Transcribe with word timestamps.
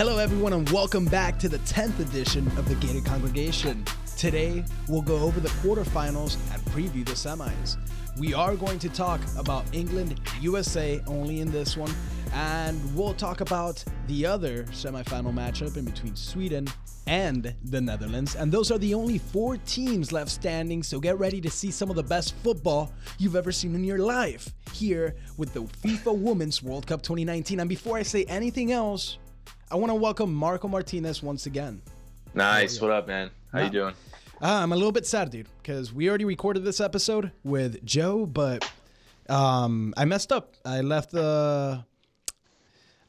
Hello, 0.00 0.16
everyone, 0.16 0.54
and 0.54 0.66
welcome 0.70 1.04
back 1.04 1.38
to 1.38 1.46
the 1.46 1.58
10th 1.58 2.00
edition 2.00 2.46
of 2.56 2.66
the 2.66 2.74
Gator 2.76 3.06
Congregation. 3.06 3.84
Today, 4.16 4.64
we'll 4.88 5.02
go 5.02 5.18
over 5.18 5.40
the 5.40 5.50
quarterfinals 5.60 6.38
and 6.54 6.62
preview 6.68 7.04
the 7.04 7.12
semis. 7.12 7.76
We 8.18 8.32
are 8.32 8.56
going 8.56 8.78
to 8.78 8.88
talk 8.88 9.20
about 9.36 9.66
England, 9.74 10.18
USA 10.40 11.02
only 11.06 11.40
in 11.40 11.50
this 11.50 11.76
one, 11.76 11.92
and 12.32 12.80
we'll 12.96 13.12
talk 13.12 13.42
about 13.42 13.84
the 14.06 14.24
other 14.24 14.64
semifinal 14.70 15.34
matchup 15.34 15.76
in 15.76 15.84
between 15.84 16.16
Sweden 16.16 16.66
and 17.06 17.54
the 17.64 17.82
Netherlands. 17.82 18.36
And 18.36 18.50
those 18.50 18.70
are 18.70 18.78
the 18.78 18.94
only 18.94 19.18
four 19.18 19.58
teams 19.66 20.12
left 20.12 20.30
standing, 20.30 20.82
so 20.82 20.98
get 20.98 21.18
ready 21.18 21.42
to 21.42 21.50
see 21.50 21.70
some 21.70 21.90
of 21.90 21.96
the 21.96 22.02
best 22.02 22.34
football 22.36 22.90
you've 23.18 23.36
ever 23.36 23.52
seen 23.52 23.74
in 23.74 23.84
your 23.84 23.98
life 23.98 24.54
here 24.72 25.14
with 25.36 25.52
the 25.52 25.60
FIFA 25.60 26.16
Women's 26.16 26.62
World 26.62 26.86
Cup 26.86 27.02
2019. 27.02 27.60
And 27.60 27.68
before 27.68 27.98
I 27.98 28.02
say 28.02 28.24
anything 28.24 28.72
else, 28.72 29.18
I 29.72 29.76
want 29.76 29.90
to 29.90 29.94
welcome 29.94 30.34
Marco 30.34 30.66
Martinez 30.66 31.22
once 31.22 31.46
again. 31.46 31.80
Nice. 32.34 32.80
What 32.80 32.90
up, 32.90 33.06
man? 33.06 33.30
How 33.52 33.62
you 33.62 33.70
doing? 33.70 33.94
Uh, 34.42 34.46
I'm 34.48 34.72
a 34.72 34.74
little 34.74 34.90
bit 34.90 35.06
sad, 35.06 35.30
dude, 35.30 35.46
because 35.62 35.92
we 35.92 36.08
already 36.08 36.24
recorded 36.24 36.64
this 36.64 36.80
episode 36.80 37.30
with 37.44 37.84
Joe, 37.84 38.26
but 38.26 38.68
um, 39.28 39.94
I 39.96 40.06
messed 40.06 40.32
up. 40.32 40.54
I 40.64 40.80
left 40.80 41.12
the 41.12 41.84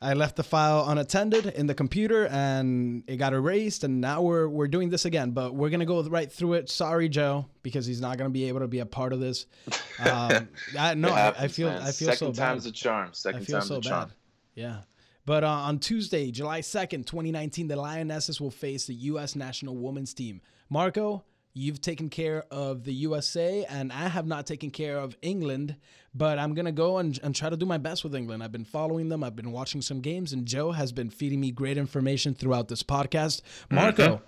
I 0.04 0.14
left 0.14 0.36
the 0.36 0.44
file 0.44 0.88
unattended 0.88 1.48
in 1.48 1.66
the 1.66 1.74
computer, 1.74 2.28
and 2.28 3.04
it 3.08 3.18
got 3.18 3.34
erased. 3.34 3.84
And 3.84 4.00
now 4.00 4.22
we're 4.22 4.48
we're 4.48 4.68
doing 4.68 4.92
this 4.92 5.06
again, 5.06 5.32
but 5.32 5.56
we're 5.56 5.70
gonna 5.70 5.86
go 5.86 6.04
right 6.04 6.32
through 6.32 6.54
it. 6.54 6.70
Sorry, 6.70 7.09
Joe, 7.09 7.48
because 7.64 7.88
he's 7.88 8.02
not 8.02 8.20
gonna 8.20 8.30
be 8.30 8.44
able 8.50 8.59
to 8.59 8.68
be 8.68 8.80
a 8.80 8.86
part 8.86 9.14
of 9.14 9.20
this. 9.20 9.48
Um, 10.00 10.50
I, 10.80 10.96
no, 10.96 11.14
happens, 11.14 11.42
I, 11.42 11.44
I, 11.44 11.48
feel 11.48 11.70
man. 11.70 11.81
I 11.84 11.92
feel 11.92 12.08
Second 12.08 12.18
so 12.18 12.25
bad. 12.28 12.36
Second 12.36 12.36
time's 12.36 12.66
a 12.66 12.72
charm. 12.72 13.09
Second 13.14 13.42
I 13.42 13.46
feel 13.46 13.58
time's 13.58 13.68
so 13.68 13.75
a 13.75 13.81
charm. 13.81 14.08
bad. 14.08 14.16
Yeah. 14.56 14.78
But 15.25 15.44
uh, 15.44 15.47
on 15.50 15.80
Tuesday, 15.80 16.31
July 16.31 16.61
2nd, 16.61 17.05
2019, 17.05 17.67
the 17.67 17.75
Lionesses 17.75 18.41
will 18.41 18.52
face 18.52 18.86
the 18.88 18.94
U.S. 18.95 19.36
national 19.36 19.78
women's 19.78 20.13
team. 20.13 20.41
Marco, 20.69 21.23
you've 21.53 21.80
taken 21.81 22.09
care 22.09 22.45
of 22.50 22.83
the 22.86 22.94
USA, 22.94 23.66
and 23.66 23.91
I 23.94 24.08
have 24.08 24.25
not 24.25 24.45
taken 24.47 24.72
care 24.72 24.97
of 24.97 25.16
England, 25.22 25.75
but 26.16 26.39
I'm 26.39 26.53
going 26.55 26.66
to 26.66 26.72
go 26.72 26.97
and, 26.97 27.19
and 27.22 27.36
try 27.36 27.50
to 27.50 27.58
do 27.58 27.66
my 27.66 27.78
best 27.78 28.03
with 28.03 28.16
England. 28.16 28.41
I've 28.44 28.52
been 28.52 28.66
following 28.66 29.09
them, 29.09 29.23
I've 29.23 29.36
been 29.36 29.52
watching 29.52 29.81
some 29.81 30.00
games, 30.02 30.33
and 30.33 30.45
Joe 30.45 30.72
has 30.72 30.91
been 30.91 31.09
feeding 31.09 31.39
me 31.39 31.52
great 31.52 31.78
information 31.78 32.33
throughout 32.33 32.67
this 32.67 32.83
podcast. 32.83 33.41
Marco, 33.69 34.16
Mm-hmm. 34.16 34.23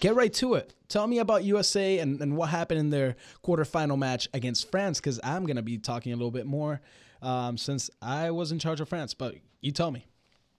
get 0.00 0.14
right 0.14 0.32
to 0.34 0.54
it. 0.54 0.72
Tell 0.88 1.06
me 1.06 1.18
about 1.18 1.44
USA 1.44 1.98
and, 1.98 2.20
and 2.22 2.36
what 2.36 2.48
happened 2.48 2.80
in 2.80 2.90
their 2.90 3.16
quarterfinal 3.44 3.98
match 3.98 4.28
against 4.32 4.70
France, 4.70 4.98
because 5.00 5.20
I'm 5.22 5.44
going 5.44 5.56
to 5.56 5.62
be 5.62 5.76
talking 5.78 6.12
a 6.12 6.16
little 6.16 6.30
bit 6.30 6.46
more 6.46 6.80
um, 7.20 7.58
since 7.58 7.90
I 8.00 8.30
was 8.30 8.52
in 8.52 8.58
charge 8.60 8.80
of 8.80 8.88
France, 8.88 9.12
but 9.12 9.34
you 9.60 9.72
tell 9.72 9.90
me. 9.90 10.06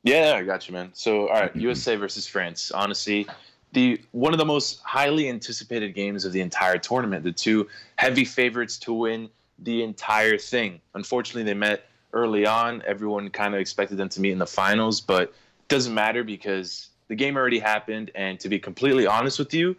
Yeah, 0.03 0.33
I 0.37 0.43
got 0.43 0.67
you, 0.67 0.73
man. 0.73 0.91
So, 0.93 1.27
all 1.27 1.33
right, 1.33 1.49
mm-hmm. 1.49 1.59
USA 1.59 1.95
versus 1.95 2.27
France. 2.27 2.71
Honestly, 2.71 3.27
the 3.73 4.01
one 4.11 4.33
of 4.33 4.39
the 4.39 4.45
most 4.45 4.81
highly 4.83 5.29
anticipated 5.29 5.93
games 5.93 6.25
of 6.25 6.31
the 6.31 6.41
entire 6.41 6.77
tournament. 6.77 7.23
The 7.23 7.31
two 7.31 7.67
heavy 7.95 8.25
favorites 8.25 8.77
to 8.79 8.93
win 8.93 9.29
the 9.59 9.83
entire 9.83 10.37
thing. 10.37 10.79
Unfortunately, 10.95 11.43
they 11.43 11.53
met 11.53 11.85
early 12.13 12.45
on. 12.45 12.81
Everyone 12.85 13.29
kind 13.29 13.53
of 13.53 13.59
expected 13.59 13.97
them 13.97 14.09
to 14.09 14.21
meet 14.21 14.31
in 14.31 14.39
the 14.39 14.47
finals, 14.47 15.01
but 15.01 15.23
it 15.23 15.33
doesn't 15.67 15.93
matter 15.93 16.23
because 16.23 16.89
the 17.07 17.15
game 17.15 17.35
already 17.35 17.59
happened. 17.59 18.11
And 18.15 18.39
to 18.39 18.49
be 18.49 18.57
completely 18.57 19.05
honest 19.05 19.37
with 19.37 19.53
you, 19.53 19.75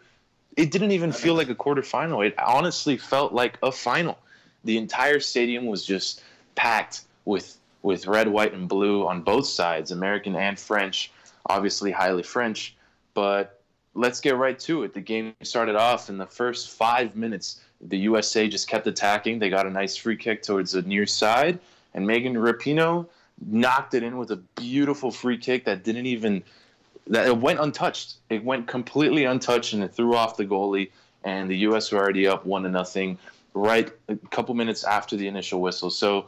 it 0.57 0.71
didn't 0.71 0.93
even 0.93 1.13
feel 1.13 1.35
like 1.35 1.49
a 1.49 1.55
quarterfinal. 1.55 2.27
It 2.27 2.39
honestly 2.39 2.97
felt 2.97 3.33
like 3.33 3.59
a 3.63 3.73
final. 3.73 4.19
The 4.65 4.77
entire 4.77 5.21
stadium 5.21 5.67
was 5.67 5.85
just 5.85 6.23
packed 6.55 7.03
with 7.25 7.57
with 7.83 8.07
red, 8.07 8.29
white, 8.29 8.53
and 8.53 8.69
blue 8.69 9.07
on 9.07 9.23
both 9.23 9.47
sides, 9.47 9.91
American 9.91 10.37
and 10.37 10.59
French. 10.59 11.11
Obviously, 11.47 11.91
highly 11.91 12.23
French. 12.23 12.77
But 13.15 13.61
let's 13.95 14.21
get 14.21 14.37
right 14.37 14.59
to 14.61 14.83
it. 14.85 14.95
The 14.95 15.01
game 15.01 15.35
started 15.43 15.77
off 15.77 16.09
in 16.09 16.19
the 16.19 16.27
first 16.27 16.71
five 16.71 17.17
minutes. 17.17 17.61
The 17.81 17.99
USA 17.99 18.49
just 18.49 18.69
kept 18.69 18.87
attacking. 18.87 19.39
They 19.39 19.49
got 19.49 19.67
a 19.67 19.71
nice 19.71 19.97
free 19.97 20.17
kick 20.17 20.43
towards 20.43 20.73
the 20.73 20.83
near 20.83 21.07
side, 21.07 21.59
and 21.95 22.07
Megan 22.07 22.35
Rapinoe 22.35 23.07
knocked 23.47 23.95
it 23.95 24.03
in 24.03 24.19
with 24.19 24.31
a 24.31 24.37
beautiful 24.37 25.11
free 25.11 25.39
kick 25.39 25.65
that 25.65 25.83
didn't 25.83 26.07
even 26.07 26.43
that 27.07 27.27
it 27.27 27.37
went 27.37 27.59
untouched. 27.59 28.15
It 28.29 28.45
went 28.45 28.67
completely 28.67 29.25
untouched, 29.25 29.73
and 29.73 29.83
it 29.83 29.95
threw 29.95 30.15
off 30.15 30.37
the 30.37 30.47
goalie. 30.47 30.91
And 31.25 31.51
the 31.51 31.57
U.S. 31.59 31.93
were 31.93 31.99
already 31.99 32.27
up 32.27 32.47
one 32.47 32.63
to 32.63 32.71
nothing, 32.71 33.19
right 33.53 33.91
a 34.09 34.17
couple 34.31 34.55
minutes 34.55 34.85
after 34.85 35.17
the 35.17 35.27
initial 35.27 35.61
whistle. 35.61 35.91
So, 35.91 36.27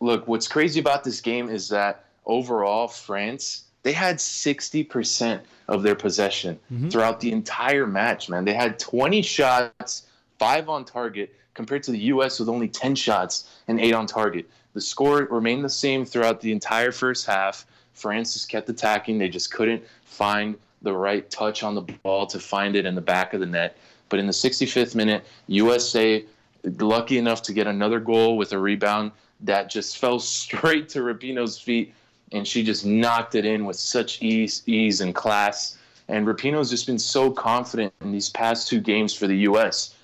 look, 0.00 0.28
what's 0.28 0.48
crazy 0.48 0.80
about 0.80 1.04
this 1.04 1.20
game 1.20 1.48
is 1.48 1.68
that 1.68 2.04
overall, 2.26 2.88
France 2.88 3.64
they 3.82 3.92
had 3.92 4.16
60% 4.16 5.40
of 5.68 5.82
their 5.82 5.94
possession 5.94 6.58
mm-hmm. 6.72 6.88
throughout 6.88 7.20
the 7.20 7.32
entire 7.32 7.86
match. 7.86 8.28
Man, 8.28 8.44
they 8.44 8.54
had 8.54 8.78
20 8.78 9.22
shots, 9.22 10.06
five 10.38 10.68
on 10.68 10.84
target, 10.84 11.34
compared 11.54 11.82
to 11.84 11.90
the 11.90 11.98
U.S. 11.98 12.38
with 12.38 12.48
only 12.48 12.68
10 12.68 12.94
shots 12.94 13.60
and 13.68 13.80
eight 13.80 13.92
on 13.92 14.06
target. 14.06 14.48
The 14.74 14.80
score 14.80 15.26
remained 15.30 15.64
the 15.64 15.70
same 15.70 16.04
throughout 16.04 16.40
the 16.40 16.52
entire 16.52 16.92
first 16.92 17.26
half. 17.26 17.66
France 17.92 18.32
just 18.32 18.48
kept 18.48 18.68
attacking. 18.68 19.18
They 19.18 19.28
just 19.28 19.52
couldn't 19.52 19.82
find 20.04 20.56
the 20.80 20.92
right 20.92 21.28
touch 21.30 21.62
on 21.62 21.74
the 21.74 21.82
ball 21.82 22.26
to 22.26 22.38
find 22.38 22.74
it 22.74 22.86
in 22.86 22.94
the 22.94 23.00
back 23.02 23.34
of 23.34 23.40
the 23.40 23.46
net. 23.46 23.76
But 24.08 24.18
in 24.18 24.26
the 24.26 24.32
65th 24.32 24.94
minute, 24.94 25.24
USA 25.46 26.24
lucky 26.64 27.18
enough 27.18 27.42
to 27.42 27.52
get 27.52 27.66
another 27.66 28.00
goal 28.00 28.36
with 28.36 28.52
a 28.52 28.58
rebound 28.58 29.12
that 29.40 29.70
just 29.70 29.98
fell 29.98 30.18
straight 30.18 30.88
to 30.90 31.00
Rapinoe's 31.00 31.58
feet, 31.58 31.94
and 32.32 32.46
she 32.46 32.62
just 32.62 32.86
knocked 32.86 33.34
it 33.34 33.44
in 33.44 33.64
with 33.64 33.76
such 33.76 34.22
ease, 34.22 34.62
ease 34.66 35.00
and 35.00 35.14
class. 35.14 35.76
And 36.08 36.26
Rapinoe's 36.26 36.70
just 36.70 36.86
been 36.86 36.98
so 36.98 37.30
confident 37.30 37.92
in 38.00 38.12
these 38.12 38.30
past 38.30 38.68
two 38.68 38.80
games 38.80 39.14
for 39.14 39.26
the 39.26 39.38
U.S. 39.38 39.94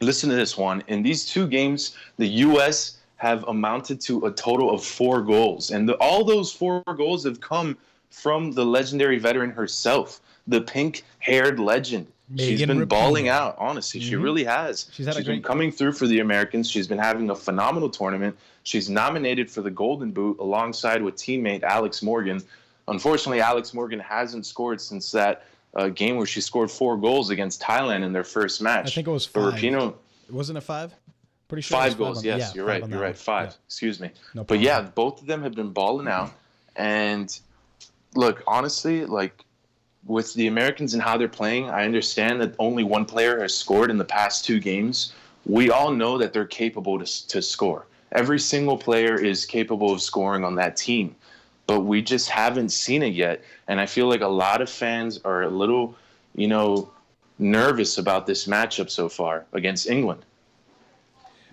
Listen 0.00 0.30
to 0.30 0.36
this 0.36 0.56
one. 0.56 0.82
In 0.88 1.02
these 1.02 1.26
two 1.26 1.46
games, 1.46 1.96
the 2.16 2.28
U.S. 2.28 2.98
have 3.16 3.44
amounted 3.44 4.00
to 4.02 4.26
a 4.26 4.30
total 4.30 4.70
of 4.70 4.84
four 4.84 5.20
goals, 5.22 5.70
and 5.70 5.88
the, 5.88 5.94
all 5.94 6.24
those 6.24 6.52
four 6.52 6.82
goals 6.96 7.24
have 7.24 7.40
come 7.40 7.76
from 8.10 8.52
the 8.52 8.64
legendary 8.64 9.18
veteran 9.18 9.50
herself, 9.50 10.20
the 10.46 10.60
pink-haired 10.60 11.60
legend. 11.60 12.06
She's 12.36 12.60
Megan 12.60 12.68
been 12.78 12.86
Rapinoe. 12.86 12.88
balling 12.88 13.28
out. 13.28 13.56
Honestly, 13.58 14.00
she 14.00 14.14
really 14.16 14.44
has. 14.44 14.86
She's 14.92 15.06
had 15.06 15.16
a 15.16 15.18
been 15.18 15.24
great- 15.26 15.44
coming 15.44 15.72
through 15.72 15.92
for 15.92 16.06
the 16.06 16.20
Americans. 16.20 16.70
She's 16.70 16.86
been 16.86 16.98
having 16.98 17.28
a 17.30 17.34
phenomenal 17.34 17.90
tournament. 17.90 18.36
She's 18.62 18.88
nominated 18.88 19.50
for 19.50 19.62
the 19.62 19.70
Golden 19.70 20.12
Boot 20.12 20.38
alongside 20.38 21.02
with 21.02 21.16
teammate 21.16 21.62
Alex 21.64 22.02
Morgan. 22.02 22.42
Unfortunately, 22.88 23.40
Alex 23.40 23.74
Morgan 23.74 23.98
hasn't 24.00 24.46
scored 24.46 24.80
since 24.80 25.10
that 25.12 25.44
uh, 25.74 25.88
game 25.88 26.16
where 26.16 26.26
she 26.26 26.40
scored 26.40 26.70
four 26.70 26.96
goals 26.96 27.30
against 27.30 27.60
Thailand 27.62 28.04
in 28.04 28.12
their 28.12 28.24
first 28.24 28.60
match. 28.62 28.86
I 28.86 28.90
think 28.90 29.06
it 29.08 29.10
was 29.10 29.26
five. 29.26 29.54
Rapinoe, 29.54 29.94
Wasn't 30.28 30.56
it 30.58 30.62
five? 30.62 30.92
Pretty 31.48 31.62
sure. 31.62 31.78
it 31.78 31.80
five 31.80 31.98
goals. 31.98 32.18
on- 32.18 32.24
yes, 32.24 32.40
yeah, 32.40 32.52
you're 32.54 32.64
right. 32.64 32.86
You're 32.88 33.00
right. 33.00 33.16
Five. 33.16 33.48
Yeah. 33.50 33.54
Excuse 33.66 33.98
me. 33.98 34.10
No 34.34 34.44
but 34.44 34.60
yeah, 34.60 34.82
both 34.82 35.20
of 35.20 35.26
them 35.26 35.42
have 35.42 35.54
been 35.54 35.70
balling 35.70 36.06
out. 36.06 36.32
And 36.76 37.36
look, 38.14 38.42
honestly, 38.46 39.04
like 39.06 39.44
with 40.06 40.34
the 40.34 40.46
Americans 40.46 40.94
and 40.94 41.02
how 41.02 41.16
they're 41.16 41.28
playing, 41.28 41.70
I 41.70 41.84
understand 41.84 42.40
that 42.40 42.54
only 42.58 42.84
one 42.84 43.04
player 43.04 43.40
has 43.40 43.54
scored 43.54 43.90
in 43.90 43.98
the 43.98 44.04
past 44.04 44.44
two 44.44 44.58
games. 44.58 45.12
We 45.46 45.70
all 45.70 45.92
know 45.92 46.18
that 46.18 46.32
they're 46.32 46.46
capable 46.46 46.98
to, 46.98 47.28
to 47.28 47.42
score. 47.42 47.86
Every 48.12 48.40
single 48.40 48.76
player 48.76 49.14
is 49.14 49.46
capable 49.46 49.92
of 49.92 50.02
scoring 50.02 50.44
on 50.44 50.56
that 50.56 50.76
team, 50.76 51.14
but 51.66 51.80
we 51.80 52.02
just 52.02 52.28
haven't 52.28 52.70
seen 52.70 53.02
it 53.02 53.14
yet. 53.14 53.42
And 53.68 53.80
I 53.80 53.86
feel 53.86 54.08
like 54.08 54.22
a 54.22 54.28
lot 54.28 54.60
of 54.60 54.68
fans 54.68 55.20
are 55.24 55.42
a 55.42 55.50
little, 55.50 55.94
you 56.34 56.48
know, 56.48 56.90
nervous 57.38 57.98
about 57.98 58.26
this 58.26 58.46
matchup 58.46 58.90
so 58.90 59.08
far 59.08 59.46
against 59.52 59.88
England. 59.88 60.24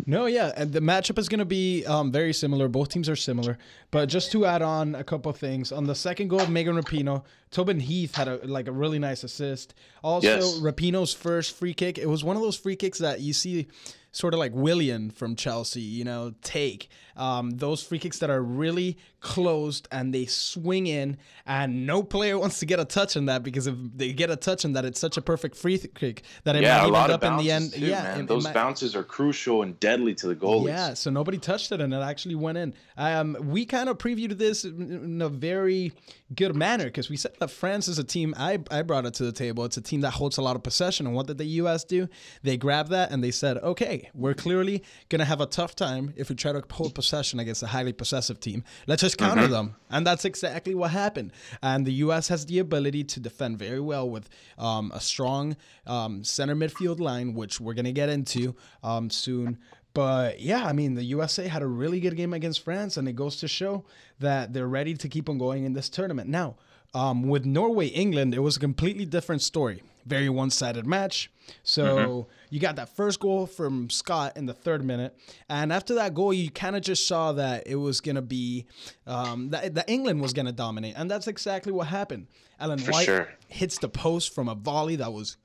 No, 0.10 0.26
yeah, 0.26 0.54
and 0.56 0.72
the 0.72 0.80
matchup 0.80 1.20
is 1.20 1.28
going 1.28 1.40
to 1.40 1.46
be 1.46 1.86
um, 1.86 2.14
very 2.14 2.32
similar. 2.34 2.70
Both 2.70 2.88
teams 2.88 3.10
are 3.10 3.16
similar, 3.18 3.58
but 3.92 4.08
just 4.08 4.32
to 4.32 4.46
add 4.46 4.62
on 4.62 4.96
a 4.96 5.04
couple 5.04 5.30
of 5.30 5.38
things 5.38 5.74
on 5.74 5.86
the 5.86 5.94
second 5.96 6.30
goal 6.30 6.40
of 6.40 6.50
Megan 6.50 6.78
Rapinoe, 6.78 7.24
Tobin 7.52 7.82
Heath 7.82 8.16
had 8.16 8.30
a 8.30 8.40
like 8.48 8.68
a 8.70 8.72
really 8.72 9.00
nice 9.00 9.26
assist. 9.26 9.74
Also, 10.02 10.28
Yes. 10.28 10.60
Rapinoe's 10.60 11.14
first 11.14 11.58
free 11.58 11.74
kick. 11.74 11.98
It 11.98 12.08
was 12.08 12.24
one 12.24 12.38
of 12.38 12.42
those 12.42 12.56
free 12.56 12.78
kicks 12.78 13.00
that 13.00 13.20
you 13.20 13.34
see 13.34 13.68
sort 14.18 14.34
of 14.34 14.40
like 14.40 14.52
Willian 14.56 15.12
from 15.12 15.36
Chelsea, 15.36 15.82
you 15.82 16.04
know, 16.04 16.34
take 16.42 16.90
um, 17.16 17.52
those 17.52 17.82
free 17.84 18.00
kicks 18.00 18.20
that 18.20 18.30
are 18.30 18.42
really 18.44 18.98
closed 19.20 19.88
and 19.92 20.14
they 20.14 20.26
swing 20.26 20.86
in, 20.88 21.18
and 21.46 21.86
no 21.88 22.02
player 22.04 22.38
wants 22.44 22.60
to 22.60 22.66
get 22.66 22.80
a 22.80 22.86
touch 22.86 23.18
on 23.18 23.26
that 23.26 23.42
because 23.44 23.66
if 23.68 23.76
they 23.96 24.14
get 24.14 24.30
a 24.30 24.36
touch 24.36 24.66
on 24.66 24.74
that, 24.74 24.86
it's 24.86 25.00
such 25.00 25.18
a 25.18 25.22
perfect 25.22 25.56
free 25.56 25.78
kick 25.80 26.24
that 26.44 26.56
it 26.56 26.62
Yeah, 26.64 26.78
might 26.78 26.84
a 26.84 26.88
even 26.88 26.94
lot 26.94 27.04
end 27.10 27.12
of 27.14 27.24
up 27.24 27.40
in 27.40 27.46
the 27.46 27.52
end. 27.52 27.74
too, 27.74 27.80
yeah, 27.86 28.04
man. 28.04 28.20
it- 28.20 28.24
it 28.24 28.28
Those 28.28 28.44
might- 28.46 28.54
bounces 28.54 28.96
are 28.96 29.04
crucial 29.04 29.64
and 29.64 29.80
deadly 29.80 30.14
to 30.16 30.28
the 30.28 30.36
goalies. 30.36 30.68
yeah, 30.68 30.94
so 30.94 31.10
nobody 31.10 31.38
touched 31.38 31.72
it 31.72 31.82
and 31.82 31.94
it 31.94 31.98
actually 32.02 32.36
went 32.36 32.58
in. 32.58 32.74
Um, 32.98 33.36
we 33.42 33.66
kind 33.66 33.90
of 33.90 33.98
previewed 33.98 34.38
this 34.38 34.64
in 34.66 34.78
in 35.18 35.22
a 35.22 35.30
very 35.30 35.94
good 36.36 36.56
manner 36.56 36.86
because 36.86 37.10
we 37.10 37.18
said 37.18 37.32
that 37.40 37.50
France 37.50 37.88
is 37.88 37.98
a 38.00 38.04
team. 38.04 38.34
I, 38.38 38.60
I 38.70 38.82
brought 38.84 39.06
it 39.06 39.14
to 39.16 39.24
the 39.24 39.32
table. 39.32 39.64
It's 39.66 39.78
a 39.78 39.82
team 39.82 40.02
that 40.02 40.12
holds 40.12 40.38
a 40.38 40.42
lot 40.42 40.56
of 40.56 40.64
possession. 40.64 41.08
And 41.08 41.16
what 41.16 41.26
did 41.28 41.38
the 41.38 41.46
U.S. 41.62 41.84
do? 41.84 42.08
They 42.44 42.58
grabbed 42.58 42.90
that 42.92 43.12
and 43.12 43.24
they 43.24 43.32
said, 43.32 43.58
okay, 43.58 44.07
we're 44.14 44.34
clearly 44.34 44.84
going 45.10 45.20
to 45.20 45.26
have 45.26 45.42
a 45.42 45.46
tough 45.46 45.76
time 45.76 46.14
if 46.16 46.30
we 46.30 46.36
try 46.36 46.52
to 46.52 46.64
hold 46.72 46.96
possession 46.96 47.40
against 47.40 47.64
a 47.64 47.68
highly 47.68 47.94
possessive 47.94 48.40
team. 48.40 48.64
Let's 48.88 49.02
just 49.02 49.18
counter 49.18 49.44
mm-hmm. 49.44 49.52
them. 49.52 49.76
And 49.90 50.06
that's 50.06 50.26
exactly 50.26 50.76
what 50.76 50.92
happened. 50.92 51.32
And 51.62 51.86
the 51.86 51.94
U.S. 51.94 52.28
has 52.28 52.46
the 52.46 52.60
ability 52.60 53.04
to 53.06 53.20
defend 53.20 53.60
very 53.60 53.80
well 53.80 54.10
with 54.10 54.30
um, 54.58 54.92
a 54.94 55.00
strong 55.00 55.56
um, 55.86 56.24
center 56.24 56.56
midfield 56.56 57.00
line, 57.00 57.34
which 57.34 57.60
we're 57.60 57.74
going 57.74 57.86
to 57.86 57.92
get 57.92 58.10
into 58.10 58.56
um, 58.84 59.10
soon. 59.10 59.58
But 59.94 60.40
yeah, 60.40 60.66
I 60.66 60.74
mean, 60.74 60.94
the 60.94 61.04
USA 61.06 61.48
had 61.48 61.64
a 61.64 61.68
really 61.68 62.00
good 62.00 62.16
game 62.16 62.34
against 62.34 62.64
France, 62.64 62.98
and 62.98 63.08
it 63.08 63.16
goes 63.16 63.38
to 63.38 63.48
show 63.48 63.86
that 64.20 64.54
they're 64.54 64.68
ready 64.68 64.94
to 64.94 65.10
keep 65.10 65.28
on 65.28 65.40
going 65.40 65.66
in 65.66 65.74
this 65.74 65.90
tournament. 65.90 66.30
Now, 66.30 66.56
um, 66.94 67.24
with 67.24 67.46
Norway 67.46 67.88
England, 67.88 68.36
it 68.36 68.40
was 68.40 68.58
a 68.58 68.60
completely 68.60 69.06
different 69.06 69.42
story. 69.42 69.82
Very 70.08 70.30
one 70.30 70.50
sided 70.50 70.88
match. 70.88 71.30
So 71.64 71.86
mm-hmm. 71.86 72.30
you 72.50 72.60
got 72.60 72.78
that 72.78 72.90
first 72.90 73.20
goal 73.20 73.46
from 73.46 73.90
Scott 73.90 74.38
in 74.38 74.46
the 74.46 74.54
third 74.54 74.84
minute. 74.84 75.18
And 75.50 75.72
after 75.72 75.96
that 75.96 76.14
goal, 76.14 76.34
you 76.34 76.50
kind 76.50 76.76
of 76.76 76.82
just 76.82 77.08
saw 77.08 77.34
that 77.34 77.68
it 77.68 77.76
was 77.76 78.02
going 78.02 78.16
to 78.16 78.22
be 78.22 78.66
um, 79.06 79.50
that, 79.50 79.76
that 79.76 79.90
England 79.90 80.22
was 80.22 80.34
going 80.34 80.46
to 80.46 80.52
dominate. 80.52 80.96
And 80.98 81.10
that's 81.12 81.28
exactly 81.28 81.72
what 81.72 81.88
happened. 81.88 82.28
Ellen 82.60 82.80
For 82.80 82.92
White 82.92 83.06
sure. 83.06 83.30
hits 83.48 83.78
the 83.78 83.90
post 83.90 84.34
from 84.34 84.50
a 84.50 84.56
volley 84.56 84.96
that 84.96 85.14
was 85.14 85.38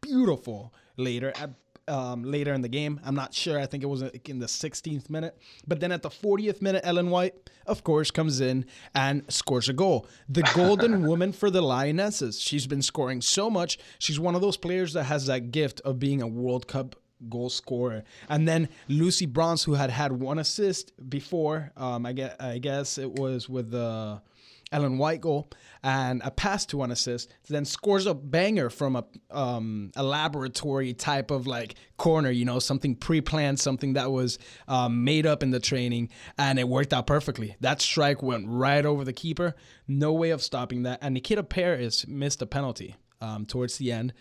beautiful 0.00 0.72
later. 0.96 1.32
Um, 1.90 2.22
later 2.22 2.54
in 2.54 2.62
the 2.62 2.68
game. 2.68 3.00
I'm 3.04 3.16
not 3.16 3.34
sure. 3.34 3.58
I 3.58 3.66
think 3.66 3.82
it 3.82 3.86
was 3.86 4.02
in 4.02 4.38
the 4.38 4.46
16th 4.46 5.10
minute. 5.10 5.36
But 5.66 5.80
then 5.80 5.90
at 5.90 6.02
the 6.02 6.08
40th 6.08 6.62
minute, 6.62 6.82
Ellen 6.84 7.10
White, 7.10 7.50
of 7.66 7.82
course, 7.82 8.12
comes 8.12 8.40
in 8.40 8.64
and 8.94 9.24
scores 9.28 9.68
a 9.68 9.72
goal. 9.72 10.06
The 10.28 10.42
golden 10.54 11.04
woman 11.04 11.32
for 11.32 11.50
the 11.50 11.62
Lionesses. 11.62 12.40
She's 12.40 12.68
been 12.68 12.82
scoring 12.82 13.20
so 13.20 13.50
much. 13.50 13.78
She's 13.98 14.20
one 14.20 14.36
of 14.36 14.40
those 14.40 14.56
players 14.56 14.92
that 14.92 15.04
has 15.04 15.26
that 15.26 15.50
gift 15.50 15.80
of 15.80 15.98
being 15.98 16.22
a 16.22 16.28
World 16.28 16.68
Cup 16.68 16.94
goal 17.28 17.50
scorer. 17.50 18.04
And 18.28 18.46
then 18.46 18.68
Lucy 18.88 19.26
Bronze, 19.26 19.64
who 19.64 19.74
had 19.74 19.90
had 19.90 20.12
one 20.12 20.38
assist 20.38 20.92
before, 21.10 21.72
um, 21.76 22.06
I 22.06 22.12
guess, 22.12 22.36
I 22.40 22.58
guess 22.58 22.98
it 22.98 23.18
was 23.18 23.48
with 23.48 23.70
the 23.72 24.22
Ellen 24.72 24.98
White 24.98 25.20
goal 25.20 25.50
and 25.82 26.22
a 26.24 26.30
pass 26.30 26.64
to 26.66 26.76
one 26.76 26.90
assist, 26.90 27.32
then 27.48 27.64
scores 27.64 28.06
a 28.06 28.14
banger 28.14 28.70
from 28.70 28.96
a 28.96 29.04
um, 29.30 29.90
a 29.96 30.02
laboratory 30.02 30.92
type 30.92 31.30
of 31.30 31.46
like 31.46 31.74
corner, 31.96 32.30
you 32.30 32.44
know, 32.44 32.58
something 32.58 32.94
pre-planned, 32.94 33.58
something 33.58 33.94
that 33.94 34.12
was 34.12 34.38
um, 34.68 35.04
made 35.04 35.26
up 35.26 35.42
in 35.42 35.50
the 35.50 35.60
training, 35.60 36.08
and 36.38 36.58
it 36.58 36.68
worked 36.68 36.92
out 36.92 37.06
perfectly. 37.06 37.56
That 37.60 37.80
strike 37.80 38.22
went 38.22 38.46
right 38.48 38.84
over 38.84 39.04
the 39.04 39.12
keeper, 39.12 39.54
no 39.88 40.12
way 40.12 40.30
of 40.30 40.42
stopping 40.42 40.84
that. 40.84 40.98
And 41.02 41.14
Nikita 41.14 41.42
Parris 41.42 42.06
missed 42.06 42.42
a 42.42 42.46
penalty 42.46 42.96
um, 43.20 43.46
towards 43.46 43.78
the 43.78 43.90
end. 43.92 44.12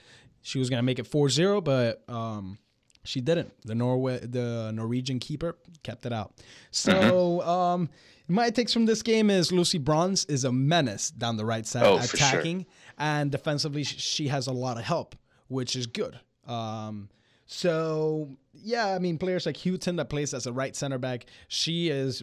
She 0.42 0.58
was 0.58 0.70
gonna 0.70 0.84
make 0.84 1.00
it 1.00 1.10
4-0, 1.10 1.64
but 1.64 2.04
um, 2.08 2.58
she 3.04 3.22
didn't. 3.22 3.54
The 3.66 3.76
Norway, 3.76 4.20
the 4.20 4.72
Norwegian 4.74 5.20
keeper 5.20 5.58
kept 5.84 6.06
it 6.06 6.14
out. 6.14 6.34
So. 6.72 6.94
Mm-hmm. 6.94 7.50
Um, 7.50 7.90
my 8.32 8.52
takes 8.52 8.72
from 8.72 8.86
this 8.86 9.02
game 9.02 9.32
is 9.32 9.52
Lucy 9.52 9.80
Bronze 9.80 10.26
is 10.26 10.44
a 10.44 10.52
menace 10.52 11.10
down 11.10 11.38
the 11.38 11.46
right 11.46 11.66
side, 11.66 11.84
oh, 11.84 11.98
attacking, 11.98 12.60
sure. 12.60 12.68
and 13.00 13.32
defensively 13.32 13.84
she 13.84 14.28
has 14.28 14.46
a 14.46 14.52
lot 14.52 14.78
of 14.78 14.84
help, 14.84 15.16
which 15.48 15.76
is 15.76 15.88
good. 15.88 16.20
Um, 16.46 17.10
so 17.52 18.30
yeah, 18.54 18.94
I 18.94 19.00
mean, 19.00 19.18
players 19.18 19.48
like 19.48 19.58
Houghton 19.58 19.96
that 19.96 20.08
plays 20.08 20.36
as 20.36 20.46
a 20.46 20.54
right 20.54 20.76
center 20.76 21.00
back, 21.00 21.26
she 21.48 21.90
is 21.90 22.22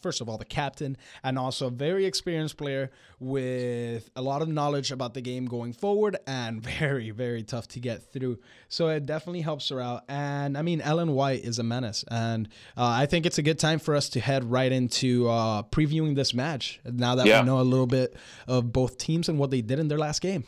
first 0.00 0.20
of 0.20 0.28
all 0.28 0.38
the 0.38 0.44
captain 0.44 0.96
and 1.22 1.38
also 1.38 1.68
a 1.68 1.70
very 1.70 2.04
experienced 2.04 2.56
player 2.56 2.90
with 3.20 4.10
a 4.16 4.22
lot 4.22 4.42
of 4.42 4.48
knowledge 4.48 4.90
about 4.90 5.14
the 5.14 5.20
game 5.20 5.46
going 5.46 5.72
forward 5.72 6.16
and 6.26 6.62
very 6.78 7.12
very 7.12 7.44
tough 7.44 7.68
to 7.68 7.80
get 7.80 8.12
through. 8.12 8.40
So 8.68 8.88
it 8.88 9.06
definitely 9.06 9.42
helps 9.42 9.68
her 9.68 9.80
out. 9.80 10.02
And 10.08 10.58
I 10.58 10.62
mean, 10.62 10.80
Ellen 10.80 11.12
White 11.12 11.44
is 11.44 11.60
a 11.60 11.62
menace, 11.62 12.04
and 12.10 12.48
uh, 12.76 12.86
I 12.86 13.06
think 13.06 13.26
it's 13.26 13.38
a 13.38 13.42
good 13.42 13.60
time 13.60 13.78
for 13.78 13.94
us 13.94 14.08
to 14.10 14.20
head 14.20 14.42
right 14.50 14.72
into 14.72 15.28
uh, 15.28 15.62
previewing 15.62 16.16
this 16.16 16.34
match 16.34 16.80
now 16.84 17.14
that 17.14 17.26
yeah. 17.26 17.40
we 17.40 17.46
know 17.46 17.60
a 17.60 17.62
little 17.62 17.86
bit 17.86 18.16
of 18.48 18.72
both 18.72 18.98
teams 18.98 19.28
and 19.28 19.38
what 19.38 19.52
they 19.52 19.60
did 19.60 19.78
in 19.78 19.86
their 19.86 19.98
last 19.98 20.20
game. 20.20 20.44